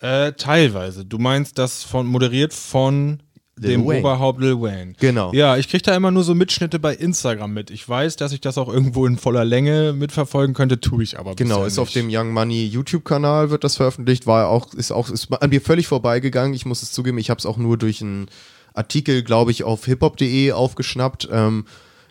[0.00, 1.04] Äh, teilweise.
[1.04, 3.20] Du meinst das von moderiert von
[3.60, 4.00] Lil dem Wayne.
[4.00, 4.94] Oberhaupt Lil Wayne.
[4.98, 5.32] Genau.
[5.32, 7.70] Ja, ich kriege da immer nur so Mitschnitte bei Instagram mit.
[7.70, 11.34] Ich weiß, dass ich das auch irgendwo in voller Länge mitverfolgen könnte, tue ich aber
[11.34, 11.96] Genau, ist auf nicht.
[11.96, 15.86] dem Young Money YouTube-Kanal wird das veröffentlicht, war auch, ist auch, ist an mir völlig
[15.86, 16.54] vorbeigegangen.
[16.54, 18.26] Ich muss es zugeben, ich habe es auch nur durch einen
[18.74, 21.28] Artikel, glaube ich, auf hiphop.de aufgeschnappt.
[21.32, 21.64] Ähm,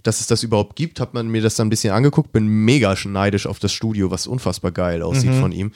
[0.04, 2.96] dass es das überhaupt gibt, hat man mir das dann ein bisschen angeguckt, bin mega
[3.06, 5.40] neidisch auf das Studio, was unfassbar geil aussieht Mhm.
[5.42, 5.72] von ihm.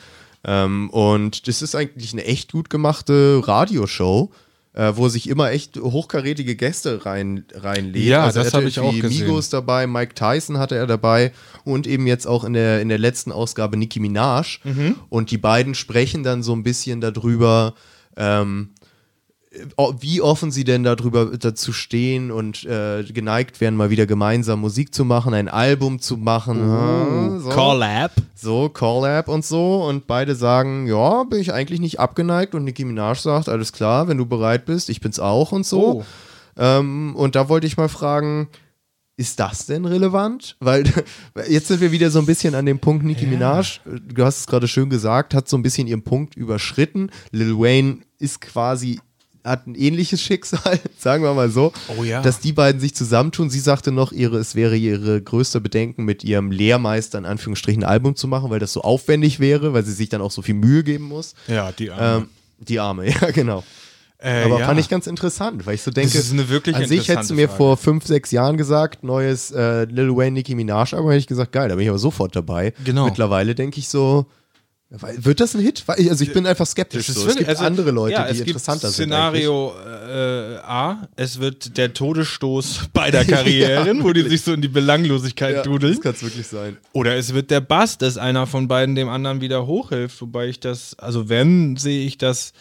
[0.46, 4.32] Ähm, und das ist eigentlich eine echt gut gemachte Radioshow.
[4.74, 8.06] Äh, wo sich immer echt hochkarätige Gäste rein, reinlegt.
[8.06, 9.28] Ja, Also das hatte hab ich auch gesehen.
[9.28, 11.34] Migos dabei, Mike Tyson hatte er dabei
[11.66, 14.60] und eben jetzt auch in der, in der letzten Ausgabe Nicki Minaj.
[14.64, 14.96] Mhm.
[15.10, 17.74] Und die beiden sprechen dann so ein bisschen darüber,
[18.16, 18.70] ähm,
[20.00, 24.96] wie offen sie denn darüber dazu stehen und äh, geneigt wären, mal wieder gemeinsam Musik
[24.96, 26.60] zu machen, ein Album zu machen.
[26.60, 27.50] Äh, so.
[27.50, 28.14] Collab.
[28.34, 29.84] So, Collab und so.
[29.84, 32.56] Und beide sagen, ja, bin ich eigentlich nicht abgeneigt.
[32.56, 35.98] Und Nicki Minaj sagt, alles klar, wenn du bereit bist, ich bin's auch und so.
[35.98, 36.06] Oh.
[36.58, 38.48] Ähm, und da wollte ich mal fragen,
[39.18, 40.56] ist das denn relevant?
[40.62, 40.86] Weil
[41.50, 44.48] jetzt sind wir wieder so ein bisschen an dem Punkt, Nicki Minaj, du hast es
[44.48, 47.12] gerade schön gesagt, hat so ein bisschen ihren Punkt überschritten.
[47.32, 49.00] Lil Wayne ist quasi,
[49.44, 52.22] hat ein ähnliches Schicksal, sagen wir mal so, Oh ja.
[52.22, 53.50] dass die beiden sich zusammentun.
[53.50, 57.90] Sie sagte noch, ihre, es wäre ihre größte Bedenken, mit ihrem Lehrmeister in Anführungsstrichen ein
[57.90, 60.56] Album zu machen, weil das so aufwendig wäre, weil sie sich dann auch so viel
[60.56, 61.34] Mühe geben muss.
[61.48, 62.18] Ja, die Arme.
[62.24, 62.28] Ähm,
[62.60, 63.64] die Arme, ja, genau.
[64.20, 64.68] Äh, Aber ja.
[64.68, 67.34] fand ich ganz interessant, weil ich so denke, ist eine wirklich an sich hättest du
[67.34, 67.58] mir Frage.
[67.58, 71.52] vor fünf, sechs Jahren gesagt, neues äh, Lil Wayne, Nicki Minaj, aber hätte ich gesagt,
[71.54, 72.74] geil, da bin ich aber sofort dabei.
[72.86, 73.06] Genau.
[73.06, 74.28] Mittlerweile denke ich so,
[74.92, 75.84] wird das ein Hit?
[75.88, 77.08] Also ich bin einfach skeptisch.
[77.08, 77.26] So.
[77.26, 81.78] Es gibt also, andere Leute, ja, die es gibt interessanter Szenario äh, A, es wird
[81.78, 85.58] der Todesstoß beider Karrieren, wo die sich so in die Belanglosigkeit sind.
[85.58, 85.94] Ja, dudeln.
[85.94, 86.76] das kann es wirklich sein.
[86.92, 90.20] Oder es wird der Bass, dass einer von beiden dem anderen wieder hochhilft.
[90.22, 92.52] Wobei ich das, also wenn, sehe ich, dass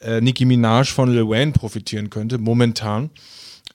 [0.00, 3.08] äh, Nicki Minaj von Lil Wayne profitieren könnte, momentan.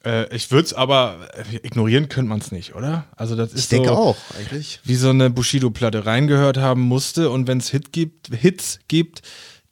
[0.06, 3.06] Äh, ich würde es aber, äh, ignorieren könnte man es nicht, oder?
[3.16, 4.80] Also das ist Ich denke so, auch, eigentlich.
[4.84, 9.22] wie so eine Bushido-Platte reingehört haben musste und wenn es Hit gibt, Hits gibt,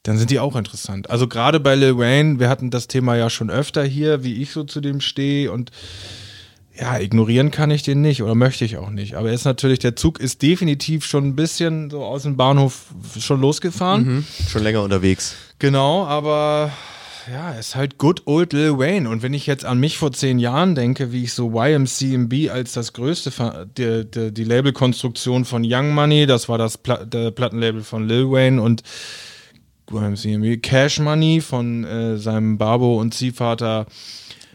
[0.02, 1.08] dann sind die auch interessant.
[1.08, 4.50] Also gerade bei Lil Wayne, wir hatten das Thema ja schon öfter hier, wie ich
[4.50, 5.70] so zu dem stehe und
[6.78, 9.14] ja, ignorieren kann ich den nicht oder möchte ich auch nicht.
[9.14, 12.86] Aber er ist natürlich, der Zug ist definitiv schon ein bisschen so aus dem Bahnhof
[13.20, 14.04] schon losgefahren.
[14.04, 14.24] Mhm.
[14.48, 15.36] Schon länger unterwegs.
[15.60, 16.72] Genau, aber
[17.30, 19.08] ja, ist halt good old Lil Wayne.
[19.08, 22.72] Und wenn ich jetzt an mich vor zehn Jahren denke, wie ich so YMCMB als
[22.72, 28.06] das größte, die, die, die Labelkonstruktion von Young Money, das war das Pla Plattenlabel von
[28.08, 28.82] Lil Wayne und
[29.90, 33.86] YMCMB Cash Money von äh, seinem Barbo und Ziehvater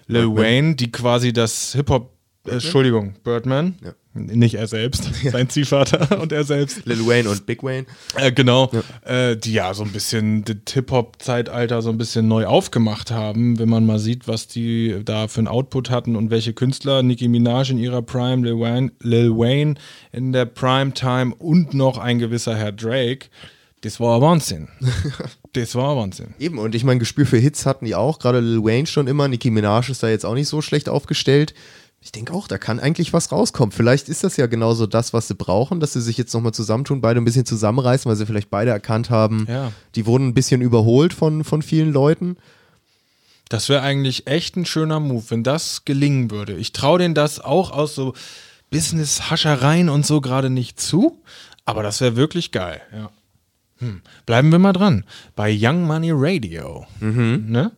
[0.07, 0.35] Lil.
[0.35, 2.11] Wayne, die quasi das Hip-Hop,
[2.49, 3.93] äh, Entschuldigung, Birdman, Ja.
[4.13, 6.85] nicht er selbst, sein Ziehvater und er selbst.
[6.85, 7.85] Lil Wayne und Big Wayne.
[8.15, 8.71] Äh, genau,
[9.05, 13.69] Äh, die ja so ein bisschen das Hip-Hop-Zeitalter so ein bisschen neu aufgemacht haben, wenn
[13.69, 17.69] man mal sieht, was die da für einen Output hatten und welche Künstler, Nicki Minaj
[17.71, 19.75] in ihrer Prime, Lil Wayne, Lil Wayne
[20.11, 23.27] in der Primetime und noch ein gewisser Herr Drake.
[23.81, 24.67] Das war Wahnsinn.
[25.53, 26.33] das war Wahnsinn.
[26.37, 29.29] Eben, und ich mein Gespür für Hits hatten die auch, gerade Lil Wayne schon immer,
[29.29, 31.53] Nicki Minaj ist da jetzt auch nicht so schlecht aufgestellt.
[32.01, 33.73] Ich denke auch, da kann eigentlich was rauskommen.
[33.73, 37.01] Vielleicht ist das ja genauso das, was sie brauchen, dass sie sich jetzt nochmal zusammentun,
[37.01, 39.73] beide ein bisschen zusammenreißen, weil sie vielleicht beide erkannt haben, Ja.
[39.95, 42.37] die wurden ein bisschen überholt von, von vielen Leuten.
[43.49, 46.55] Das wäre eigentlich echt ein schöner Move, wenn das gelingen würde.
[46.55, 48.13] Ich traue denen das auch aus so
[48.71, 51.21] Business-Haschereien und so gerade nicht zu,
[51.65, 53.09] aber das wäre wirklich geil, ja.
[53.79, 54.01] Hm.
[54.25, 55.05] Bleiben wir mal dran.
[55.35, 56.85] Bei Young Money Radio.
[56.99, 57.71] Ne?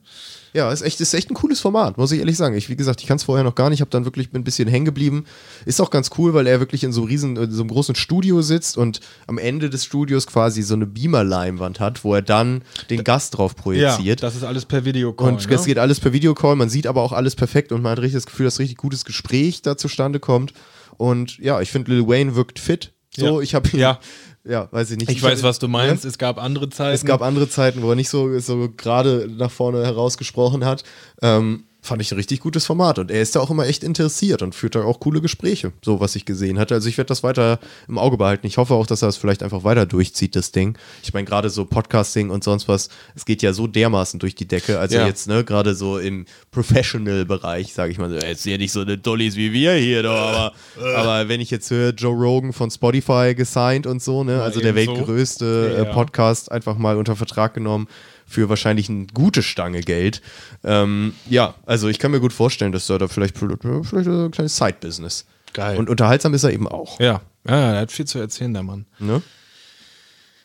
[0.53, 2.55] Ja, ist echt, ist echt ein cooles Format, muss ich ehrlich sagen.
[2.57, 4.43] Ich, wie gesagt, ich kann es vorher noch gar nicht, habe dann wirklich bin ein
[4.43, 5.25] bisschen hängen geblieben.
[5.65, 7.95] Ist auch ganz cool, weil er wirklich in so, einem riesen, in so einem großen
[7.95, 12.63] Studio sitzt und am Ende des Studios quasi so eine Beamer-Leinwand hat, wo er dann
[12.89, 14.23] den Gast drauf Ja, projiziert.
[14.23, 15.29] das ist alles per Videocall.
[15.29, 15.55] Und ne?
[15.55, 18.15] es geht alles per Videocall, man sieht aber auch alles perfekt und man hat richtig
[18.15, 20.53] das Gefühl, dass richtig gutes Gespräch da zustande kommt.
[20.97, 22.91] Und ja, ich finde, Lil Wayne wirkt fit.
[23.15, 23.41] So, Ja.
[23.43, 23.99] ich habe ihn, Ja.
[24.43, 25.09] Ja, weiß ich nicht.
[25.09, 26.03] Ich Ich weiß, was du meinst.
[26.03, 26.09] Ja?
[26.09, 26.95] Es gab andere Zeiten.
[26.95, 30.83] Es gab andere Zeiten, wo er nicht so, so gerade nach vorne herausgesprochen hat.
[31.21, 34.43] Ähm, Fand ich ein richtig gutes Format und er ist da auch immer echt interessiert
[34.43, 36.75] und führt da auch coole Gespräche, so was ich gesehen hatte.
[36.75, 38.45] Also ich werde das weiter im Auge behalten.
[38.45, 40.77] Ich hoffe auch, dass er es vielleicht einfach weiter durchzieht, das Ding.
[41.01, 44.47] Ich meine, gerade so Podcasting und sonst was, es geht ja so dermaßen durch die
[44.47, 44.77] Decke.
[44.79, 45.07] Also Ja.
[45.07, 48.97] jetzt, ne, gerade so im Professional-Bereich, sage ich mal, so, jetzt ja nicht so eine
[48.97, 50.53] Dollies wie wir hier, doch, aber,
[50.95, 54.75] aber wenn ich jetzt höre, Joe Rogan von Spotify gesigned und so, ne, also der
[54.75, 54.97] ebenso.
[54.97, 55.93] weltgrößte äh, Ja.
[55.93, 57.87] Podcast einfach mal unter Vertrag genommen
[58.31, 60.21] für wahrscheinlich eine gute Stange Geld.
[60.63, 64.55] Ähm, ja, also ich kann mir gut vorstellen, dass er da vielleicht, vielleicht ein kleines
[64.57, 65.25] Side-Business.
[65.53, 65.77] Geil.
[65.77, 66.99] Und unterhaltsam ist er eben auch.
[66.99, 68.85] Ja, ja, er hat viel zu erzählen, der Mann.
[68.99, 69.21] Ne?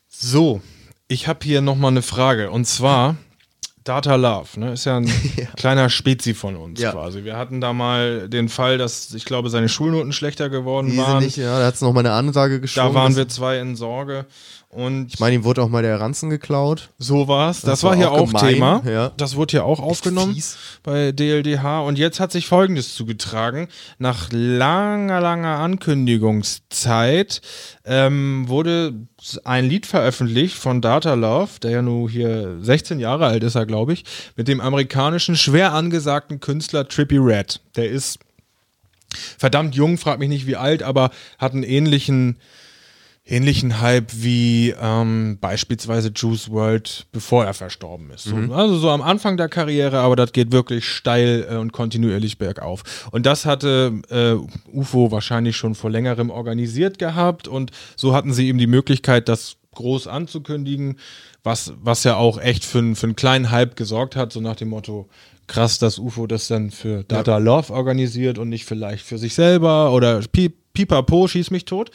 [0.09, 0.61] So,
[1.09, 2.51] ich habe hier nochmal eine Frage.
[2.51, 3.16] Und zwar,
[3.85, 5.12] Data Love, ne, ist ja ein
[5.57, 6.90] kleiner Spezi von uns Ja.
[6.92, 7.22] quasi.
[7.22, 11.22] Wir hatten da mal den Fall, dass ich glaube, seine Schulnoten schlechter geworden Diese waren.
[11.22, 12.88] nicht, ja, da hat es nochmal eine Ansage geschrieben.
[12.88, 14.27] da waren wir zwei in Sorge.
[14.68, 16.90] Und Ich meine, ihm wurde auch mal der Ranzen geklaut.
[16.98, 17.62] so war's.
[17.62, 18.83] Das, Das war war hier auch gemein, Thema.
[18.85, 19.11] ja.
[19.16, 20.37] Das wurde hier auch aufgenommen
[20.83, 21.81] bei DLDH.
[21.81, 23.68] Und jetzt hat sich Folgendes zugetragen.
[23.98, 27.40] Nach langer, langer Ankündigungszeit
[27.85, 28.92] ähm, wurde
[29.44, 33.66] ein Lied veröffentlicht von Data Love, der ja nur hier 16 Jahre alt ist, er
[33.66, 34.05] glaube ich,
[34.37, 37.61] mit dem amerikanischen schwer angesagten Künstler Trippy Red.
[37.76, 38.18] Der ist
[39.38, 42.37] verdammt jung, frag mich nicht wie alt, aber hat einen ähnlichen
[43.28, 48.24] ähnlichen Hype wie ähm, beispielsweise Juice World, bevor er verstorben ist.
[48.24, 52.38] So, also so am Anfang der Karriere, aber das geht wirklich steil äh, und kontinuierlich
[52.38, 53.08] bergauf.
[53.10, 54.34] Und das hatte äh,
[54.72, 59.56] UFO wahrscheinlich schon vor längerem organisiert gehabt und so hatten sie eben die Möglichkeit, das
[59.74, 60.98] groß anzukündigen,
[61.42, 64.56] was, was ja auch echt für, einen- für einen kleinen Hype gesorgt hat, so nach
[64.56, 65.08] dem Motto,
[65.48, 69.92] krass, dass UFO das dann für Data Love organisiert und nicht vielleicht für sich selber
[69.92, 71.90] oder Pi- Pipapo, schieß mich tot.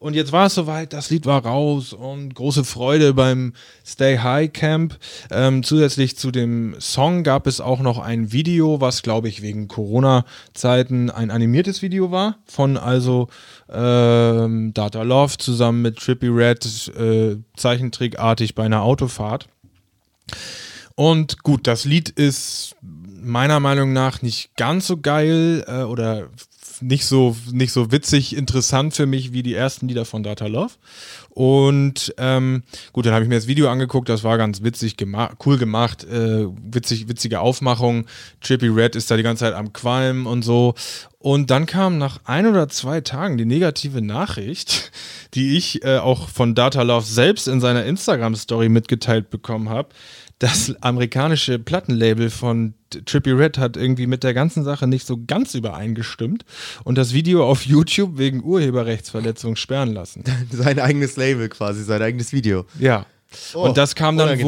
[0.00, 3.52] Und jetzt war es soweit, das Lied war raus und große Freude beim
[3.84, 4.96] Stay High Camp.
[5.30, 9.66] Ähm, zusätzlich zu dem Song gab es auch noch ein Video, was glaube ich wegen
[9.66, 13.28] Corona-Zeiten ein animiertes Video war, von also
[13.68, 16.64] ähm, Data Love zusammen mit Trippy Red,
[16.96, 19.48] äh, zeichentrickartig bei einer Autofahrt.
[20.94, 26.28] Und gut, das Lied ist meiner Meinung nach nicht ganz so geil äh, oder
[26.80, 30.74] nicht so, nicht so witzig interessant für mich wie die ersten Lieder von Data Love.
[31.30, 32.62] Und ähm,
[32.92, 36.04] gut, dann habe ich mir das Video angeguckt, das war ganz witzig gemacht, cool gemacht,
[36.04, 38.06] äh, witzig, witzige Aufmachung.
[38.40, 40.74] Trippy Red ist da die ganze Zeit am Qualmen und so.
[41.18, 44.92] Und dann kam nach ein oder zwei Tagen die negative Nachricht,
[45.34, 49.88] die ich äh, auch von Data Love selbst in seiner Instagram-Story mitgeteilt bekommen habe.
[50.38, 55.54] Das amerikanische Plattenlabel von Trippy Red hat irgendwie mit der ganzen Sache nicht so ganz
[55.54, 56.44] übereingestimmt
[56.84, 60.24] und das Video auf YouTube wegen Urheberrechtsverletzung sperren lassen.
[60.50, 62.64] Sein eigenes Label quasi, sein eigenes Video.
[62.78, 63.06] Ja.
[63.54, 64.38] Oh, und das kam dann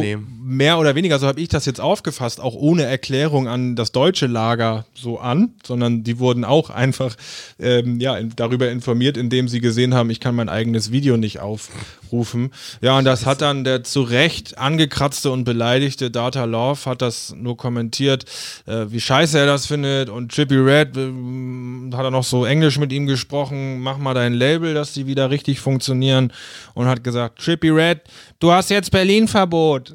[0.43, 4.27] mehr oder weniger, so habe ich das jetzt aufgefasst, auch ohne Erklärung an das deutsche
[4.27, 7.15] Lager so an, sondern die wurden auch einfach
[7.59, 11.41] ähm, ja, in, darüber informiert, indem sie gesehen haben, ich kann mein eigenes Video nicht
[11.41, 12.53] aufrufen.
[12.81, 17.35] Ja, und das hat dann der zu Recht angekratzte und beleidigte Data Love hat das
[17.37, 18.25] nur kommentiert,
[18.67, 22.79] äh, wie scheiße er das findet und Trippy Red ähm, hat er noch so Englisch
[22.79, 26.33] mit ihm gesprochen, mach mal dein Label, dass die wieder richtig funktionieren
[26.73, 28.01] und hat gesagt, Trippy Red,
[28.39, 29.95] du hast jetzt Berlin-Verbot.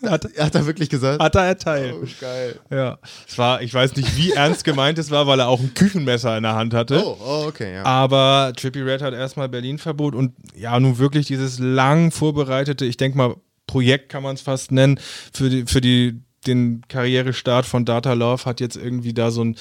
[0.02, 1.22] hat, Hat er wirklich gesagt?
[1.22, 1.94] hat er erteilt.
[2.00, 2.58] oh, geil.
[2.70, 2.98] Ja.
[3.26, 6.36] Es war, ich weiß nicht, wie ernst gemeint es war, weil er auch ein Küchenmesser
[6.36, 7.02] in der Hand hatte.
[7.04, 7.84] Oh, oh, okay, ja.
[7.84, 13.18] Aber Trippy Red hat erstmal Berlin-Verbot und ja, nun wirklich dieses lang vorbereitete, ich denke
[13.18, 13.34] mal,
[13.66, 14.98] Projekt kann man es fast nennen,
[15.32, 19.56] für, die, für die, den Karrierestart von Data Love hat jetzt irgendwie da so ein,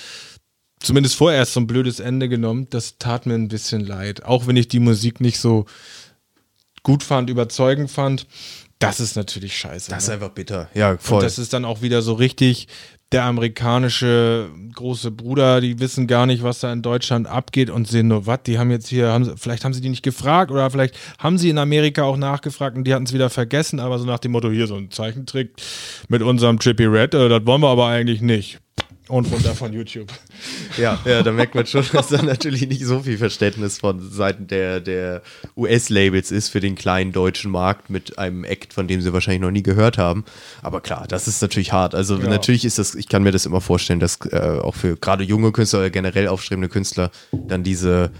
[0.79, 2.67] zumindest vorerst so ein blödes Ende genommen.
[2.69, 4.23] Das tat mir ein bisschen leid.
[4.23, 5.65] Auch wenn ich die Musik nicht so
[6.87, 8.25] gut fand, überzeugend fand.
[8.79, 9.89] Das ist natürlich scheiße.
[9.91, 10.13] Das ist ne?
[10.13, 10.69] einfach bitter.
[10.73, 11.21] Ja, Und voll.
[11.21, 12.67] das ist dann auch wieder so richtig
[13.11, 18.07] der amerikanische große Bruder, die wissen gar nicht, was da in Deutschland abgeht und sehen
[18.07, 20.97] nur, was, die haben jetzt hier, haben, vielleicht haben sie die nicht gefragt oder vielleicht
[21.17, 24.19] haben sie in Amerika auch nachgefragt und die hatten es wieder vergessen, aber so nach
[24.19, 25.51] dem Motto, hier so ein Zeichentrick
[26.07, 28.59] mit unserem Trippy Red, äh, das wollen wir aber eigentlich nicht.
[29.09, 30.07] Und runter von YouTube.
[30.77, 34.45] Ja, ja, da merkt man schon, dass da natürlich nicht so viel Verständnis von Seiten
[34.47, 35.23] der, der
[35.55, 39.49] US-Labels ist für den kleinen deutschen Markt mit einem Act, von dem sie wahrscheinlich noch
[39.49, 40.23] nie gehört haben.
[40.61, 41.95] Aber klar, das ist natürlich hart.
[41.95, 42.27] Also Ja.
[42.27, 45.51] natürlich ist das, ich kann mir das immer vorstellen, dass äh, auch für gerade junge
[45.51, 48.11] Künstler oder generell aufstrebende Künstler dann diese,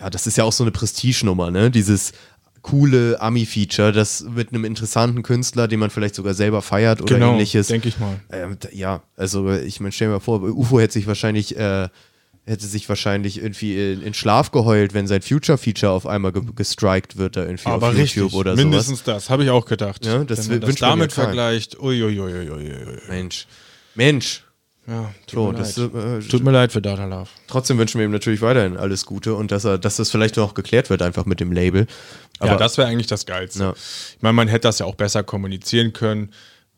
[0.00, 1.70] ja, das ist ja auch so eine Prestigenummer, ne?
[1.70, 2.12] Dieses
[2.64, 7.32] coole Ami-Feature, das mit einem interessanten Künstler, den man vielleicht sogar selber feiert oder Genau,
[7.32, 7.66] ähnliches.
[7.68, 8.18] denke ich mal.
[8.32, 11.88] Ähm, ja, also ich meine, stell dir mal vor, UFO hätte sich wahrscheinlich, äh,
[12.46, 17.18] hätte sich wahrscheinlich irgendwie in, in Schlaf geheult, wenn sein Future-Feature auf einmal ge gestrikt
[17.18, 19.24] wird, da irgendwie Aber auf YouTube richtig, oder mindestens sowas.
[19.24, 20.04] das, habe ich auch gedacht.
[20.06, 22.70] Ja, das Wenn man man damit vergleicht, uiuiuiui.
[23.10, 23.46] Mensch,
[23.94, 24.43] Mensch,
[24.86, 25.94] Ja, tut So, mir das, leid.
[25.94, 27.28] äh, Tut mir leid für Data Love.
[27.46, 30.52] trotzdem wünschen wir ihm natürlich weiterhin alles Gute und dass er, dass das vielleicht noch
[30.54, 31.86] geklärt wird einfach mit dem Label.
[32.38, 33.60] Aber ja, das wäre eigentlich das Geilste.
[33.62, 33.72] Ja.
[33.72, 36.30] Ich meine, man hätte das ja auch besser kommunizieren können.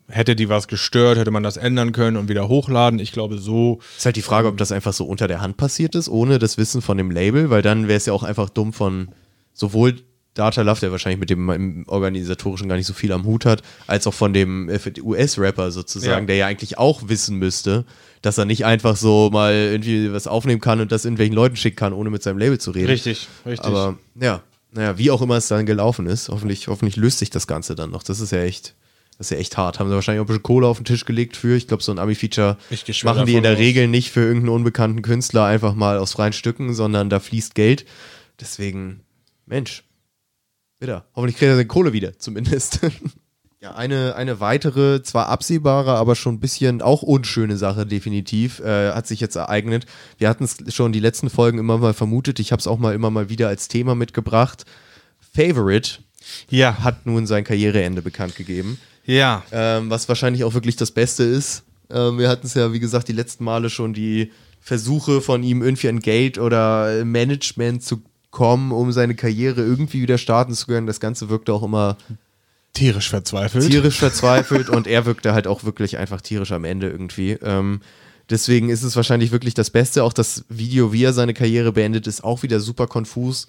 [0.08, 3.00] Hätte die was gestört, hätte man das ändern können und wieder hochladen.
[3.00, 3.80] Ich glaube, so.
[3.96, 6.58] ist halt die Frage, ob das einfach so unter der Hand passiert ist, ohne das
[6.58, 9.08] Wissen von dem Label, weil dann wäre es ja auch einfach dumm von
[9.52, 9.96] sowohl
[10.36, 13.62] Data Love, der wahrscheinlich mit dem im Organisatorischen gar nicht so viel am Hut hat,
[13.86, 14.70] als auch von dem
[15.02, 16.26] US-Rapper sozusagen, Ja.
[16.26, 17.84] der ja eigentlich auch wissen müsste,
[18.22, 21.76] dass er nicht einfach so mal irgendwie was aufnehmen kann und das irgendwelchen Leuten schicken
[21.76, 22.88] kann, ohne mit seinem Label zu reden.
[22.88, 23.66] Richtig, richtig.
[23.66, 27.46] Aber ja, naja, wie auch immer es dann gelaufen ist, hoffentlich, hoffentlich löst sich das
[27.46, 28.02] Ganze dann noch.
[28.02, 28.74] Das ist ja echt,
[29.16, 29.78] das ist ja echt hart.
[29.80, 31.56] Haben sie wahrscheinlich auch ein bisschen Kohle auf den Tisch gelegt für.
[31.56, 32.58] Ich glaube, so ein Ami-Feature
[33.04, 33.58] machen die in der aus.
[33.58, 37.86] Regel nicht für irgendeinen unbekannten Künstler einfach mal aus freien Stücken, sondern da fließt Geld.
[38.38, 39.00] Deswegen,
[39.46, 39.84] Mensch,
[40.78, 41.04] bitte.
[41.14, 42.80] Hoffentlich kriegt er seine Kohle wieder, zumindest.
[43.62, 48.92] Ja, eine, eine weitere, zwar absehbare, aber schon ein bisschen auch unschöne Sache definitiv, äh,
[48.92, 49.86] hat sich jetzt ereignet.
[50.18, 52.94] Wir hatten es schon die letzten Folgen immer mal vermutet, ich habe es auch mal
[52.94, 54.66] immer mal wieder als Thema mitgebracht.
[55.34, 56.00] Favorite
[56.50, 59.42] ja, hat nun sein Karriereende bekannt gegeben, ja.
[59.52, 61.64] ähm, was wahrscheinlich auch wirklich das Beste ist.
[61.90, 65.62] Ähm, wir hatten es ja, wie gesagt, die letzten Male schon die Versuche von ihm
[65.62, 68.02] irgendwie an Geld oder Management zu
[68.36, 70.86] kommen, um seine Karriere irgendwie wieder starten zu können.
[70.86, 71.96] Das Ganze wirkte auch immer
[72.74, 73.66] Tierisch verzweifelt.
[73.66, 77.32] tierisch verzweifelt und er wirkte halt auch wirklich einfach tierisch am Ende irgendwie.
[77.42, 77.80] Ähm,
[78.28, 80.04] deswegen ist es wahrscheinlich wirklich das Beste.
[80.04, 83.48] Auch das Video, wie er seine Karriere beendet, ist auch wieder super konfus.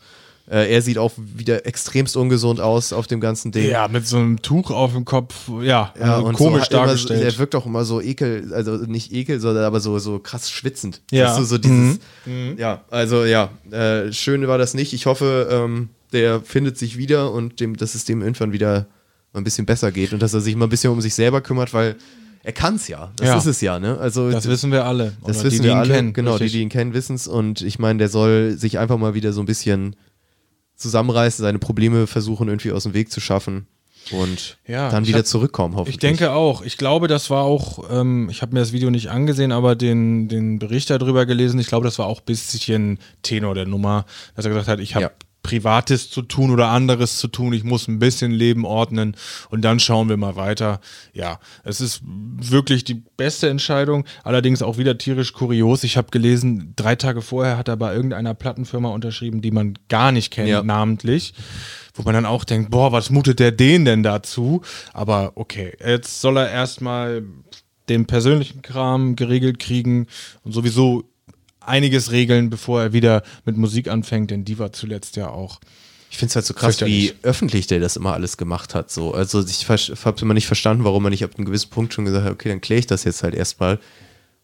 [0.49, 3.69] Äh, er sieht auch wieder extremst ungesund aus auf dem ganzen Ding.
[3.69, 5.49] Ja, mit so einem Tuch auf dem Kopf.
[5.61, 7.21] Ja, Ja, also und komisch so hat immer dargestellt.
[7.23, 11.01] er wirkt auch immer so ekel, also nicht ekel, sondern aber so, so krass schwitzend.
[11.11, 11.27] Ja.
[11.27, 11.99] Weißt du, so dieses,
[12.57, 14.93] ja, also ja, äh, schön war das nicht.
[14.93, 18.87] Ich hoffe, ähm, der findet sich wieder und dem, dass es dem irgendwann wieder
[19.33, 21.41] mal ein bisschen besser geht und dass er sich mal ein bisschen um sich selber
[21.41, 21.97] kümmert, weil
[22.43, 23.11] er kann es ja.
[23.17, 23.37] Das Ja.
[23.37, 23.97] ist es ja, ne?
[23.97, 25.11] Also das wissen wir alle.
[25.25, 25.93] das Oder wissen die, wir die ihn alle.
[25.93, 26.13] kennen.
[26.13, 26.51] Genau, Richtig.
[26.53, 27.27] die, die ihn kennen, wissen es.
[27.27, 29.97] Und ich meine, der soll sich einfach mal wieder so ein bisschen
[30.77, 33.67] zusammenreißen, seine Probleme versuchen irgendwie aus dem Weg zu schaffen
[34.11, 35.95] und Ja, dann wieder hab- zurückkommen, hoffentlich.
[35.95, 36.61] Ich denke auch.
[36.61, 40.29] Ich glaube, das war auch, ähm, ich habe mir das Video nicht angesehen, aber den,
[40.29, 41.59] den Bericht darüber gelesen.
[41.59, 44.05] Ich glaube, das war auch ein bisschen Tenor der Nummer,
[44.35, 45.11] dass er gesagt hat, ich habe Ja.
[45.47, 47.53] Privates zu tun oder anderes zu tun.
[47.53, 49.15] Ich muss ein bisschen Leben ordnen
[49.49, 50.81] und dann schauen wir mal weiter.
[51.13, 54.03] Ja, es ist wirklich die beste Entscheidung.
[54.25, 55.85] Allerdings auch wieder tierisch kurios.
[55.85, 60.11] Ich habe gelesen, drei Tage vorher hat er bei irgendeiner Plattenfirma unterschrieben, die man gar
[60.11, 60.63] nicht kennt, Ja.
[60.63, 61.33] namentlich.
[61.93, 64.61] Wo man dann auch denkt, boah, was mutet der den denn dazu?
[64.91, 67.23] Aber okay, jetzt soll er erstmal
[67.87, 70.07] den persönlichen Kram geregelt kriegen
[70.43, 71.05] und sowieso
[71.67, 75.59] einiges regeln, bevor er wieder mit Musik anfängt, denn die war zuletzt ja auch.
[76.09, 78.89] Ich finde es halt so krass, wie öffentlich der das immer alles gemacht hat.
[78.89, 79.13] So.
[79.13, 82.25] Also ich habe immer nicht verstanden, warum man nicht ab einem gewissen Punkt schon gesagt
[82.25, 83.79] hat, okay, dann kläre ich das jetzt halt erstmal.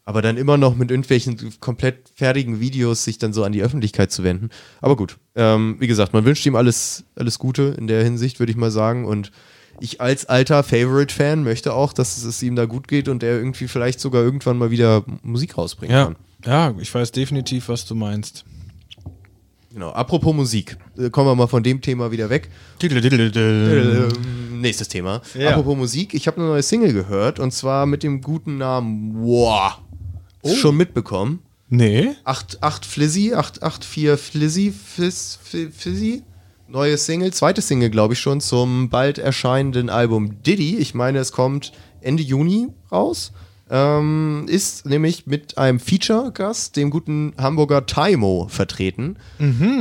[0.05, 4.11] Aber dann immer noch mit irgendwelchen komplett fertigen Videos sich dann so an die Öffentlichkeit
[4.11, 4.49] zu wenden.
[4.81, 8.51] Aber gut, ähm, wie gesagt, man wünscht ihm alles, alles Gute in der Hinsicht, würde
[8.51, 9.05] ich mal sagen.
[9.05, 9.31] Und
[9.83, 13.67] ich als alter Favorite-Fan möchte auch, dass es ihm da gut geht und er irgendwie
[13.67, 16.15] vielleicht sogar irgendwann mal wieder Musik rausbringen Ja, kann.
[16.45, 18.45] ja, ich weiß definitiv, was du meinst.
[19.73, 19.89] Genau.
[19.91, 22.49] Apropos Musik, äh, kommen wir mal von dem Thema wieder weg.
[24.51, 25.21] Nächstes Thema.
[25.37, 25.49] Ja.
[25.51, 29.79] Apropos Musik, ich habe eine neue Single gehört und zwar mit dem guten Namen Wow.
[30.41, 30.53] Oh.
[30.55, 31.39] Schon mitbekommen.
[31.69, 32.11] Nee?
[32.23, 36.23] 8, 8 Flizzy, 8, 8, 4 Flizzy, Fizz, Fi- Fizzy.
[36.73, 40.77] Neue Single, zweite Single, glaube ich schon, zum bald erscheinenden Album Diddy.
[40.77, 41.71] Ich meine, es kommt
[42.01, 43.31] Ende Juni raus.
[43.69, 49.17] Ähm, ist nämlich mit einem Feature-Gast, dem guten Hamburger Taimo, vertreten.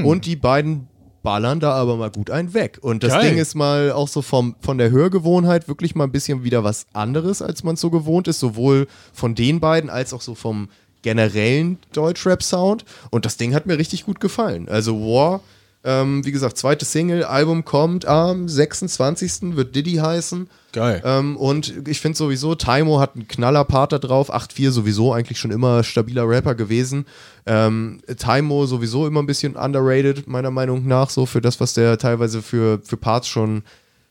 [0.05, 0.87] Und die beiden
[1.23, 2.79] ballern da aber mal gut einen weg.
[2.83, 3.31] Und das Geil.
[3.31, 6.85] Ding ist mal auch so vom, von der Hörgewohnheit wirklich mal ein bisschen wieder was
[6.93, 8.39] anderes, als man so gewohnt ist.
[8.39, 10.69] Sowohl von den beiden als auch so vom
[11.01, 12.85] generellen Deutschrap-Sound.
[13.11, 14.69] Und das Ding hat mir richtig gut gefallen.
[14.69, 15.41] Also War,
[15.85, 19.57] ähm, wie gesagt, zweite Single, Album kommt am 26.
[19.57, 20.49] wird Diddy heißen.
[20.73, 21.03] Geil.
[21.05, 24.33] Ähm, und ich finde sowieso, Taimo hat einen Knaller-Part da drauf.
[24.33, 27.07] 8-4 sowieso eigentlich schon immer stabiler Rapper gewesen.
[27.47, 31.99] Ähm, Taimo sowieso immer ein bisschen underrated, meiner Meinung nach, so für das, was der
[31.99, 33.65] teilweise für, für Parts schon,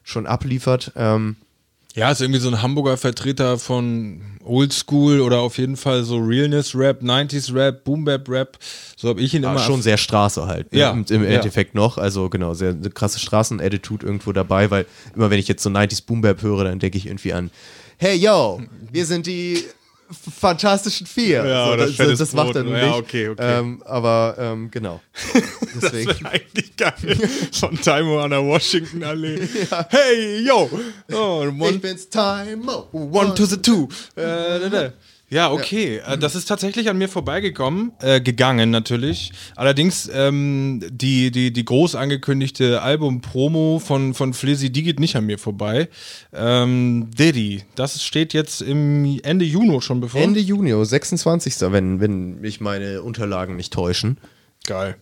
[0.03, 0.91] schon abliefert.
[0.97, 1.37] Ähm,
[1.95, 7.01] Ja, ist irgendwie so ein Hamburger Vertreter von Oldschool oder auf jeden Fall so Realness-Rap,
[7.01, 8.57] 90s-Rap, Boom-Bap-Rap.
[8.95, 10.71] So habe ich ihn aber immer schon sehr Straße halt.
[10.71, 10.79] ne?
[10.79, 11.29] Ja, Und Im ja.
[11.31, 11.97] Endeffekt noch.
[11.97, 14.85] Also genau, sehr eine krasse Straßen-Attitude irgendwo dabei, weil
[15.15, 17.51] immer wenn ich jetzt so 90s Boom-Bap höre, dann denke ich irgendwie an,
[17.97, 18.61] hey yo,
[18.91, 19.63] wir sind die
[20.39, 21.45] Fantastischen Vier.
[21.45, 22.95] Ja, so, das, Fettes das macht er nun Ja, nicht.
[22.99, 23.59] okay, okay.
[23.59, 25.01] Ähm, aber ähm, genau.
[25.81, 26.07] Deswegen.
[26.09, 27.17] Das eigentlich geil.
[27.53, 29.47] Von Taimo an der Washington-Allee.
[29.89, 30.69] Hey, yo!
[31.13, 32.87] Oh, one, Ich bin's Taimo.
[32.91, 33.87] one to the two.
[34.15, 34.91] Äh.
[35.31, 36.01] Ja, okay.
[36.05, 39.31] Äh, Das ist tatsächlich an mir vorbeigekommen, äh, gegangen natürlich.
[39.55, 45.25] Allerdings ähm, die, die, die groß angekündigte Album-Promo von, von Flizzy, die geht nicht an
[45.25, 45.87] mir vorbei.
[46.33, 50.19] Ähm, Diddy, das steht jetzt im Ende Juni schon bevor.
[50.19, 51.61] Ende Juni, 26.
[51.71, 54.17] Wenn, wenn mich meine Unterlagen nicht täuschen.
[54.67, 54.97] Geil.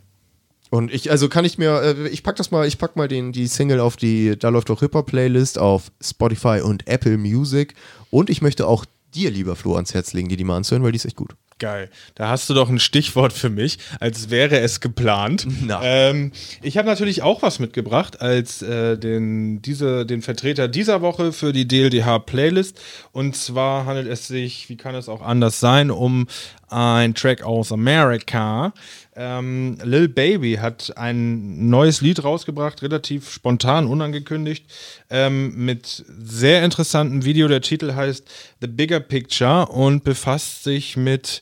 [0.69, 3.31] Und ich, also kann ich mir, äh, ich pack das mal, ich pack mal den,
[3.31, 7.73] die Single auf die Da läuft doch Hip-Hop Playlist auf Spotify und Apple Music.
[8.11, 10.91] Und ich möchte auch dir, lieber Flo, ans Herz legen, dir die mal anzuhören, weil
[10.91, 11.35] die ist echt gut.
[11.59, 11.89] Geil.
[12.15, 15.45] Da hast du doch ein Stichwort für mich, als wäre es geplant.
[15.61, 15.81] Na.
[15.83, 16.31] Ähm,
[16.61, 21.51] ich habe natürlich auch was mitgebracht als äh, den, diese, den Vertreter dieser Woche für
[21.51, 22.79] die DLDH-Playlist.
[23.11, 26.27] Und zwar handelt es sich, wie kann es auch anders sein, um
[26.69, 28.73] ein Track aus Amerika.
[29.15, 34.65] Ähm, Lil Baby hat ein neues Lied rausgebracht, relativ spontan, unangekündigt,
[35.09, 37.47] ähm, mit sehr interessantem Video.
[37.47, 38.25] Der Titel heißt
[38.61, 41.41] The Bigger Picture und befasst sich mit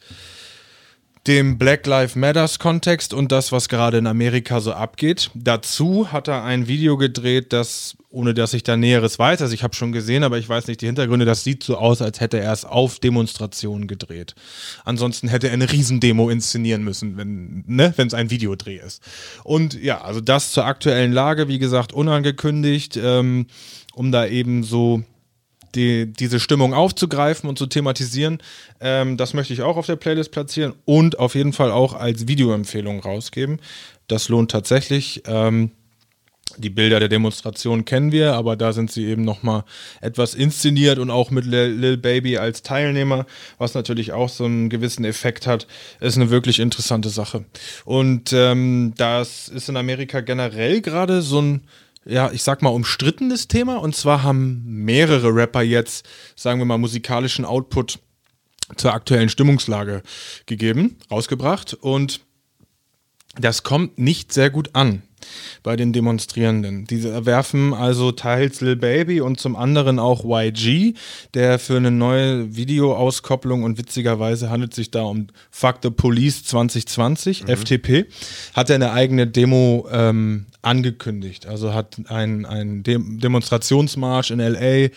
[1.27, 5.29] dem Black Lives Matters Kontext und das, was gerade in Amerika so abgeht.
[5.33, 9.61] Dazu hat er ein Video gedreht, das, ohne dass ich da Näheres weiß, also ich
[9.61, 12.39] habe schon gesehen, aber ich weiß nicht die Hintergründe, das sieht so aus, als hätte
[12.39, 14.35] er es auf Demonstrationen gedreht.
[14.85, 19.03] Ansonsten hätte er eine Riesendemo inszenieren müssen, wenn ne, es ein Videodreh ist.
[19.43, 23.47] Und ja, also das zur aktuellen Lage, wie gesagt, unangekündigt, ähm,
[23.93, 25.03] um da eben so
[25.77, 28.39] die, diese Stimmung aufzugreifen und zu thematisieren.
[28.81, 32.27] Ähm, das möchte ich auch auf der Playlist platzieren und auf jeden Fall auch als
[32.27, 33.59] Videoempfehlung rausgeben.
[34.07, 35.23] Das lohnt tatsächlich.
[35.25, 35.71] Ähm,
[36.57, 39.63] die Bilder der Demonstration kennen wir, aber da sind sie eben nochmal
[40.01, 43.25] etwas inszeniert und auch mit Lil, Baby als Teilnehmer,
[43.57, 45.67] was natürlich auch so einen gewissen Effekt hat,
[45.99, 47.45] ist eine wirklich interessante Sache.
[47.85, 51.61] Und ähm, das ist in Amerika generell gerade so ein
[52.07, 53.77] ja, ich sag mal, umstrittenes Thema.
[53.77, 57.99] Und zwar haben mehrere Rapper jetzt, sagen wir mal, musikalischen Output
[58.75, 60.03] zur aktuellen Stimmungslage
[60.45, 61.73] gegeben, rausgebracht.
[61.73, 62.21] Und
[63.39, 65.03] das kommt nicht sehr gut an
[65.63, 66.85] bei den Demonstrierenden.
[66.85, 70.93] Diese werfen also teils Lil Baby und zum anderen auch YG,
[71.33, 76.43] der für eine neue Videoauskopplung und witzigerweise handelt es sich da um Fuck the Police
[76.43, 77.47] 2020, Mhm.
[77.47, 78.05] FTP,
[78.53, 81.45] hat er eine eigene Demo ähm, angekündigt.
[81.45, 84.89] Also hat ein, ein Dem Demonstrationsmarsch in LA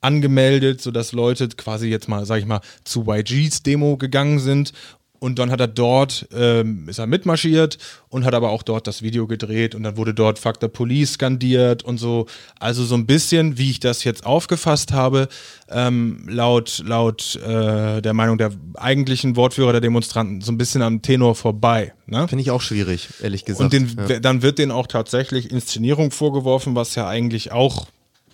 [0.00, 4.72] angemeldet, sodass Leute quasi jetzt mal, sag ich mal, zu YGs Demo gegangen sind
[5.20, 9.02] und dann hat er dort, ähm, ist er mitmarschiert und hat aber auch dort das
[9.02, 12.26] Video gedreht und dann wurde dort Fuck the Police skandiert und so.
[12.58, 15.28] Also so ein bisschen, wie ich das jetzt aufgefasst habe,
[15.70, 21.02] ähm, laut, laut äh, der Meinung der eigentlichen Wortführer der Demonstranten, so ein bisschen am
[21.02, 21.92] Tenor vorbei.
[22.06, 22.26] Ne?
[22.28, 23.64] Finde ich auch schwierig, ehrlich gesagt.
[23.64, 24.20] Und den, ja.
[24.20, 27.86] dann wird denen auch tatsächlich Inszenierung vorgeworfen, was ja eigentlich auch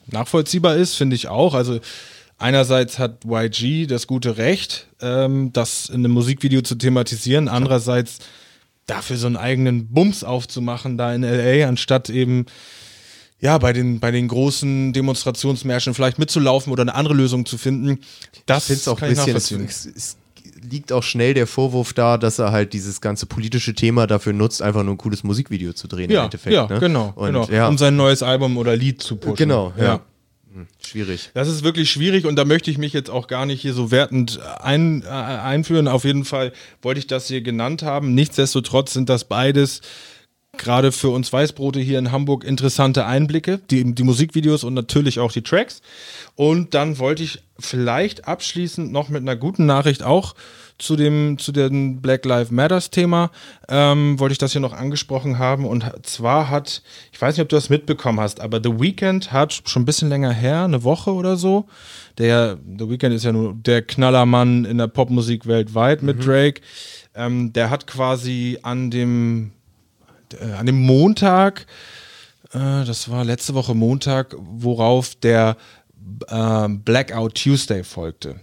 [0.06, 1.54] nachvollziehbar ist, finde ich auch.
[1.54, 1.80] Also
[2.44, 8.18] einerseits hat YG das gute Recht, ähm, das in einem Musikvideo zu thematisieren, andererseits
[8.86, 12.44] dafür so einen eigenen Bums aufzumachen da in LA, anstatt eben
[13.40, 18.00] ja, bei den, bei den großen Demonstrationsmärschen vielleicht mitzulaufen oder eine andere Lösung zu finden.
[18.46, 20.16] Das es auch ein bisschen, es,
[20.70, 24.62] liegt auch schnell der Vorwurf da, dass er halt dieses ganze politische Thema dafür nutzt,
[24.62, 26.54] einfach nur ein cooles Musikvideo zu drehen im ja, Endeffekt.
[26.54, 26.78] ja, ne?
[26.78, 27.48] genau, Und, genau.
[27.50, 29.36] Ja, Um sein neues Album oder Lied zu pushen.
[29.36, 29.94] genau, ja.
[29.94, 30.00] Hm,
[30.84, 31.30] Schwierig.
[31.34, 33.90] Das ist wirklich schwierig und da möchte ich mich jetzt auch gar nicht hier so
[33.90, 35.88] wertend ein, äh, einführen.
[35.88, 38.14] Auf jeden Fall wollte ich das hier genannt haben.
[38.14, 39.80] Nichtsdestotrotz sind das beides
[40.58, 45.32] gerade für uns Weißbrote hier in Hamburg interessante Einblicke, die, die Musikvideos und natürlich auch
[45.32, 45.82] die Tracks.
[46.36, 50.34] Und dann wollte ich vielleicht abschließend noch mit einer guten Nachricht auch
[50.78, 53.30] zu dem, zu dem Black Lives Matters Thema,
[53.68, 55.66] ähm, wollte ich das hier noch angesprochen haben.
[55.66, 56.82] Und zwar hat,
[57.12, 60.08] ich weiß nicht, ob du das mitbekommen hast, aber The Weeknd hat schon ein bisschen
[60.08, 61.66] länger her, eine Woche oder so,
[62.18, 66.60] der, The Weeknd ist ja nur der Knallermann in der Popmusik weltweit mit Drake,
[67.14, 69.52] ähm, der hat quasi an dem
[70.40, 71.66] äh, an dem Montag,
[72.52, 75.56] äh, das war letzte Woche Montag, worauf der
[76.28, 78.40] äh, Blackout Tuesday folgte.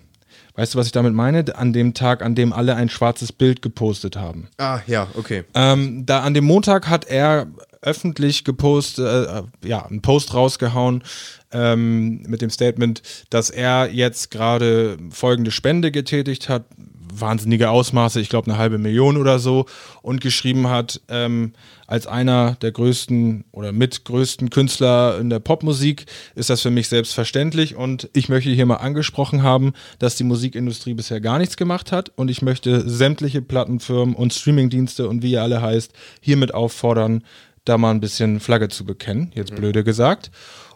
[0.56, 1.46] Weißt du, was ich damit meine?
[1.56, 4.50] An dem Tag, an dem alle ein schwarzes Bild gepostet haben.
[4.58, 5.46] Ah, ja, okay.
[5.54, 7.48] Ähm, da an dem Montag hat er
[7.82, 11.04] öffentlich gepostet, äh, ja, einen Post rausgehauen
[11.52, 16.66] ähm, mit dem Statement, dass er jetzt gerade folgende Spende getätigt hat,
[17.14, 19.66] wahnsinnige Ausmaße, ich glaube eine halbe Million oder so,
[20.02, 21.54] und geschrieben hat, ähm,
[21.88, 27.76] als einer der größten oder mitgrößten Künstler in der Popmusik ist das für mich selbstverständlich
[27.76, 32.12] und ich möchte hier mal angesprochen haben, dass die Musikindustrie bisher gar nichts gemacht hat
[32.16, 35.92] und ich möchte sämtliche Plattenfirmen und Streamingdienste und wie ihr alle heißt,
[36.22, 37.24] hiermit auffordern,
[37.66, 40.32] da mal ein bisschen Flagge zu bekennen, jetzt blöde gesagt.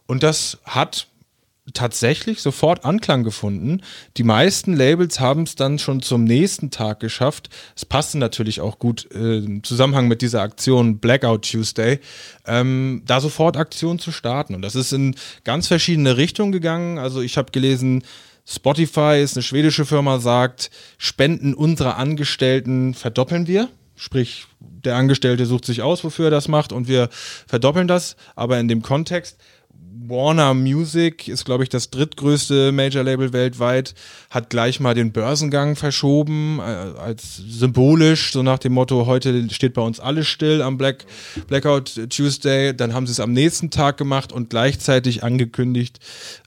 [0.07, 1.07] Und das hat
[1.73, 3.81] tatsächlich sofort Anklang gefunden.
[4.17, 7.49] Die meisten Labels haben es dann schon zum nächsten Tag geschafft.
[7.75, 11.99] Es passte natürlich auch gut äh, im Zusammenhang mit dieser Aktion Blackout Tuesday,
[12.45, 14.53] ähm, da sofort Aktionen zu starten.
[14.53, 16.99] Und das ist in ganz verschiedene Richtungen gegangen.
[16.99, 18.03] Also ich habe gelesen,
[18.45, 23.69] Spotify ist eine schwedische Firma, sagt, Spenden unserer Angestellten verdoppeln wir.
[23.95, 27.09] Sprich, der Angestellte sucht sich aus, wofür er das macht und wir
[27.47, 28.17] verdoppeln das.
[28.35, 29.37] Aber in dem Kontext,
[30.07, 33.93] Warner Music ist, glaube ich, das drittgrößte Major-Label weltweit,
[34.29, 39.73] hat gleich mal den Börsengang verschoben, äh, als symbolisch, so nach dem Motto, heute steht
[39.73, 41.05] bei uns alles still am Black,
[41.47, 42.75] Blackout Tuesday.
[42.75, 45.99] Dann haben sie es am nächsten Tag gemacht und gleichzeitig angekündigt,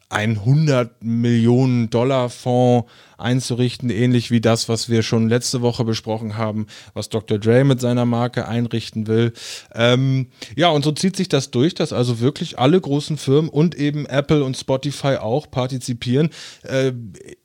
[0.08, 6.36] ein 100 Millionen Dollar Fonds einzurichten, ähnlich wie das, was wir schon letzte Woche besprochen
[6.36, 7.38] haben, was Dr.
[7.38, 9.32] Dre mit seiner Marke einrichten will.
[9.74, 13.74] Ähm, ja, und so zieht sich das durch, dass also wirklich alle großen Firmen und
[13.74, 16.30] eben Apple und Spotify auch partizipieren.
[16.62, 16.92] Äh,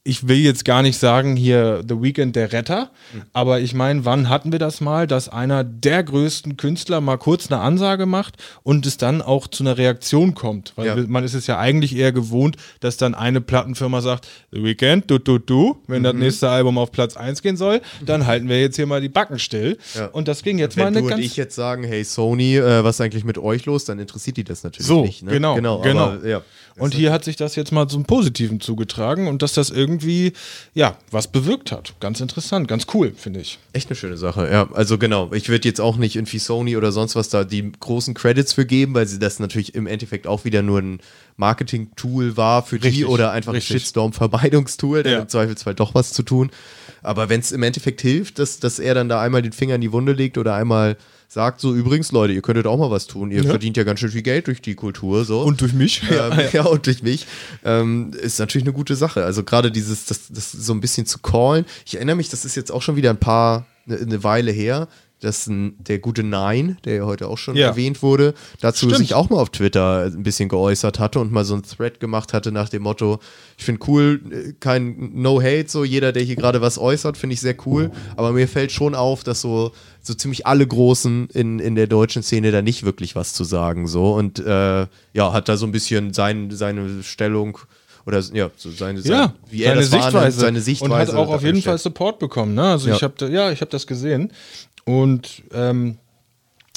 [0.06, 3.22] ich will jetzt gar nicht sagen, hier The Weekend der Retter, mhm.
[3.32, 7.50] aber ich meine, wann hatten wir das mal, dass einer der größten Künstler mal kurz
[7.50, 10.74] eine Ansage macht und es dann auch zu einer Reaktion kommt?
[10.76, 10.96] Weil ja.
[11.08, 15.20] man ist es ja eigentlich eher gewohnt, dass dann eine Plattenfirma sagt, The Weekend, du,
[15.20, 16.04] du, du, wenn mhm.
[16.04, 19.10] das nächste Album auf Platz 1 gehen soll, dann halten wir jetzt hier mal die
[19.10, 19.78] Backen still.
[19.96, 20.08] Ja.
[20.08, 21.20] Und das ging jetzt wenn mal eine du ganz.
[21.20, 24.36] Wenn ich jetzt sagen, hey Sony, äh, was ist eigentlich mit euch los, dann interessiert
[24.36, 25.24] die das natürlich so, nicht.
[25.24, 25.32] Ne?
[25.32, 25.80] Genau, genau.
[25.80, 26.04] genau.
[26.04, 26.42] Aber, ja.
[26.78, 30.34] Und hier hat sich das jetzt mal zum Positiven zugetragen und dass das irgendwie,
[30.74, 31.94] ja, was bewirkt hat.
[32.00, 33.60] Ganz interessant, ganz cool, finde ich.
[33.74, 34.70] Echt eine schöne Sache, ja.
[34.74, 38.14] Also genau, ich würde jetzt auch nicht irgendwie Sony oder sonst was da die großen
[38.14, 41.00] Credits für geben, weil sie das natürlich im Endeffekt auch wieder nur ein
[41.38, 43.76] Marketing-Tool war für richtig, die oder einfach richtig.
[43.76, 45.20] ein Shitstorm-Vermeidungstool, der ja.
[45.20, 46.52] im Zweifelsfall doch was zu tun.
[47.02, 49.82] Aber wenn es im Endeffekt hilft, dass, dass er dann da einmal den Finger in
[49.82, 50.98] die Wunde legt oder einmal
[51.34, 53.32] sagt so, übrigens, Leute, ihr könntet auch mal was tun.
[53.32, 53.50] Ihr ja.
[53.50, 55.26] verdient ja ganz schön viel Geld durch die Kultur.
[55.26, 55.42] So.
[55.42, 56.04] Und durch mich.
[56.04, 56.10] Ähm,
[56.40, 56.64] ja, ja.
[56.66, 57.26] und durch mich.
[57.66, 59.26] Ähm, ist natürlich eine gute Sache.
[59.26, 61.66] Also gerade dieses, das, das so ein bisschen zu callen.
[61.86, 64.88] Ich erinnere mich, das ist jetzt auch schon wieder ein paar, eine, eine Weile her
[65.24, 67.68] dass der gute Nein, der ja heute auch schon ja.
[67.68, 68.98] erwähnt wurde, dazu Stimmt.
[68.98, 72.34] sich auch mal auf Twitter ein bisschen geäußert hatte und mal so ein Thread gemacht
[72.34, 73.20] hatte nach dem Motto,
[73.58, 77.56] ich finde cool, kein No-Hate, so jeder, der hier gerade was äußert, finde ich sehr
[77.66, 79.72] cool, aber mir fällt schon auf, dass so,
[80.02, 83.88] so ziemlich alle Großen in, in der deutschen Szene da nicht wirklich was zu sagen,
[83.88, 87.60] so und äh, ja, hat da so ein bisschen sein, seine Stellung
[88.06, 90.14] oder ja, so seine, ja, er seine das Sichtweise.
[90.14, 90.92] Wahrnimmt, seine Sichtweise.
[90.92, 92.54] Und hat auch auf jeden Fall Support bekommen.
[92.54, 92.64] Ne?
[92.64, 92.96] Also ja.
[92.96, 94.32] ich habe ja, ich habe das gesehen.
[94.86, 95.98] Und ähm,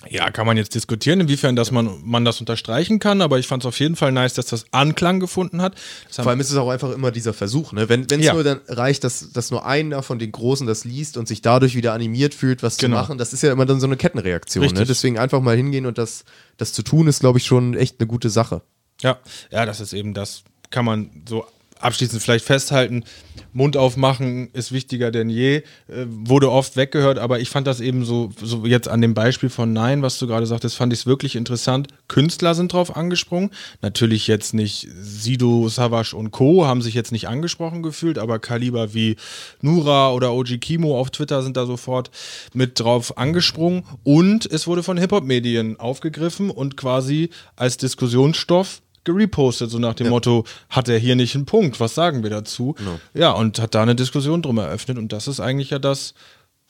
[0.08, 3.62] ja, kann man jetzt diskutieren, inwiefern dass man, man das unterstreichen kann, aber ich fand
[3.62, 5.74] es auf jeden Fall nice, dass das Anklang gefunden hat.
[6.06, 7.88] Das Vor allem ist es auch einfach immer dieser Versuch, ne?
[7.88, 8.34] Wenn es ja.
[8.34, 11.74] nur dann reicht, dass, dass nur einer von den Großen das liest und sich dadurch
[11.74, 12.96] wieder animiert fühlt, was genau.
[12.96, 14.66] zu machen, das ist ja immer dann so eine Kettenreaktion.
[14.66, 14.84] Ne?
[14.84, 16.24] Deswegen einfach mal hingehen und das,
[16.56, 18.62] das zu tun, ist, glaube ich, schon echt eine gute Sache.
[19.02, 19.18] Ja,
[19.50, 21.46] ja, das ist eben das, kann man so
[21.80, 23.04] abschließend vielleicht festhalten,
[23.52, 25.62] Mund aufmachen ist wichtiger denn je, äh,
[26.06, 29.72] wurde oft weggehört, aber ich fand das eben so, so jetzt an dem Beispiel von
[29.72, 31.88] Nein, was du gerade sagtest, fand ich es wirklich interessant.
[32.08, 33.50] Künstler sind drauf angesprungen,
[33.82, 36.66] natürlich jetzt nicht Sido, Savage und Co.
[36.66, 39.16] haben sich jetzt nicht angesprochen gefühlt, aber Kaliber wie
[39.60, 42.10] Nura oder OG Kimo auf Twitter sind da sofort
[42.52, 49.78] mit drauf angesprungen und es wurde von Hip-Hop-Medien aufgegriffen und quasi als Diskussionsstoff gerepostet, so
[49.78, 50.10] nach dem ja.
[50.10, 52.74] Motto, hat er hier nicht einen Punkt, was sagen wir dazu?
[52.84, 53.00] No.
[53.14, 56.12] Ja, und hat da eine Diskussion drum eröffnet und das ist eigentlich ja das,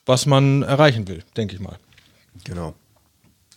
[0.04, 1.78] was man erreichen will, denke ich mal.
[2.44, 2.74] Genau.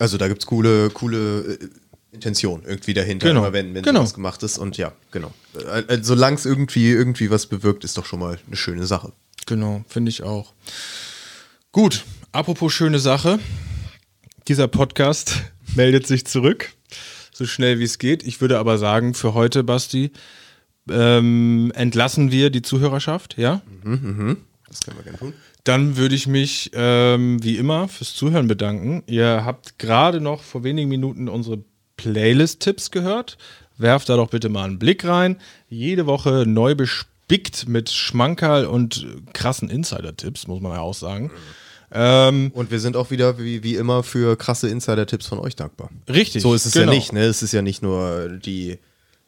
[0.00, 1.68] Also da gibt es coole, coole äh,
[2.10, 3.52] Intention irgendwie dahinter, genau.
[3.52, 4.04] wenn, wenn genau.
[4.04, 5.32] gemacht ist und ja, genau.
[5.54, 9.12] Äh, äh Solange es irgendwie, irgendwie was bewirkt, ist doch schon mal eine schöne Sache.
[9.46, 10.54] Genau, finde ich auch.
[11.70, 13.38] Gut, apropos schöne Sache.
[14.48, 15.42] Dieser Podcast
[15.76, 16.72] meldet sich zurück
[17.40, 18.22] so schnell wie es geht.
[18.22, 20.12] Ich würde aber sagen, für heute, Basti,
[20.90, 23.62] ähm, entlassen wir die Zuhörerschaft, ja?
[23.82, 24.36] Mhm, mhm.
[24.68, 25.32] Das können wir gerne tun.
[25.64, 29.02] Dann würde ich mich ähm, wie immer fürs Zuhören bedanken.
[29.06, 31.64] Ihr habt gerade noch vor wenigen Minuten unsere
[31.96, 33.38] Playlist-Tipps gehört.
[33.78, 35.38] Werft da doch bitte mal einen Blick rein.
[35.68, 41.24] Jede Woche neu bespickt mit Schmankerl und krassen Insider-Tipps, muss man ja auch sagen.
[41.24, 41.59] Mhm.
[41.92, 45.90] Ähm, und wir sind auch wieder wie, wie immer für krasse Insider-Tipps von euch dankbar.
[46.08, 46.42] Richtig.
[46.42, 46.92] So ist es genau.
[46.92, 47.24] ja nicht, ne?
[47.24, 48.78] Es ist ja nicht nur die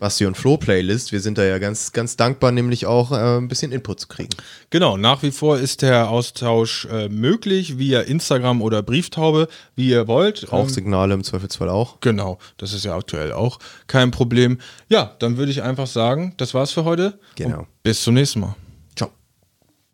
[0.02, 1.12] Basti und Flo Playlist.
[1.12, 4.30] Wir sind da ja ganz, ganz dankbar, nämlich auch äh, ein bisschen Input zu kriegen.
[4.70, 9.46] Genau, nach wie vor ist der Austausch äh, möglich via Instagram oder Brieftaube,
[9.76, 10.50] wie ihr wollt.
[10.50, 12.00] Rauchsignale ähm, im Zweifelsfall auch.
[12.00, 14.58] Genau, das ist ja aktuell auch kein Problem.
[14.88, 17.20] Ja, dann würde ich einfach sagen, das war's für heute.
[17.36, 17.68] Genau.
[17.84, 18.56] bis zum nächsten Mal.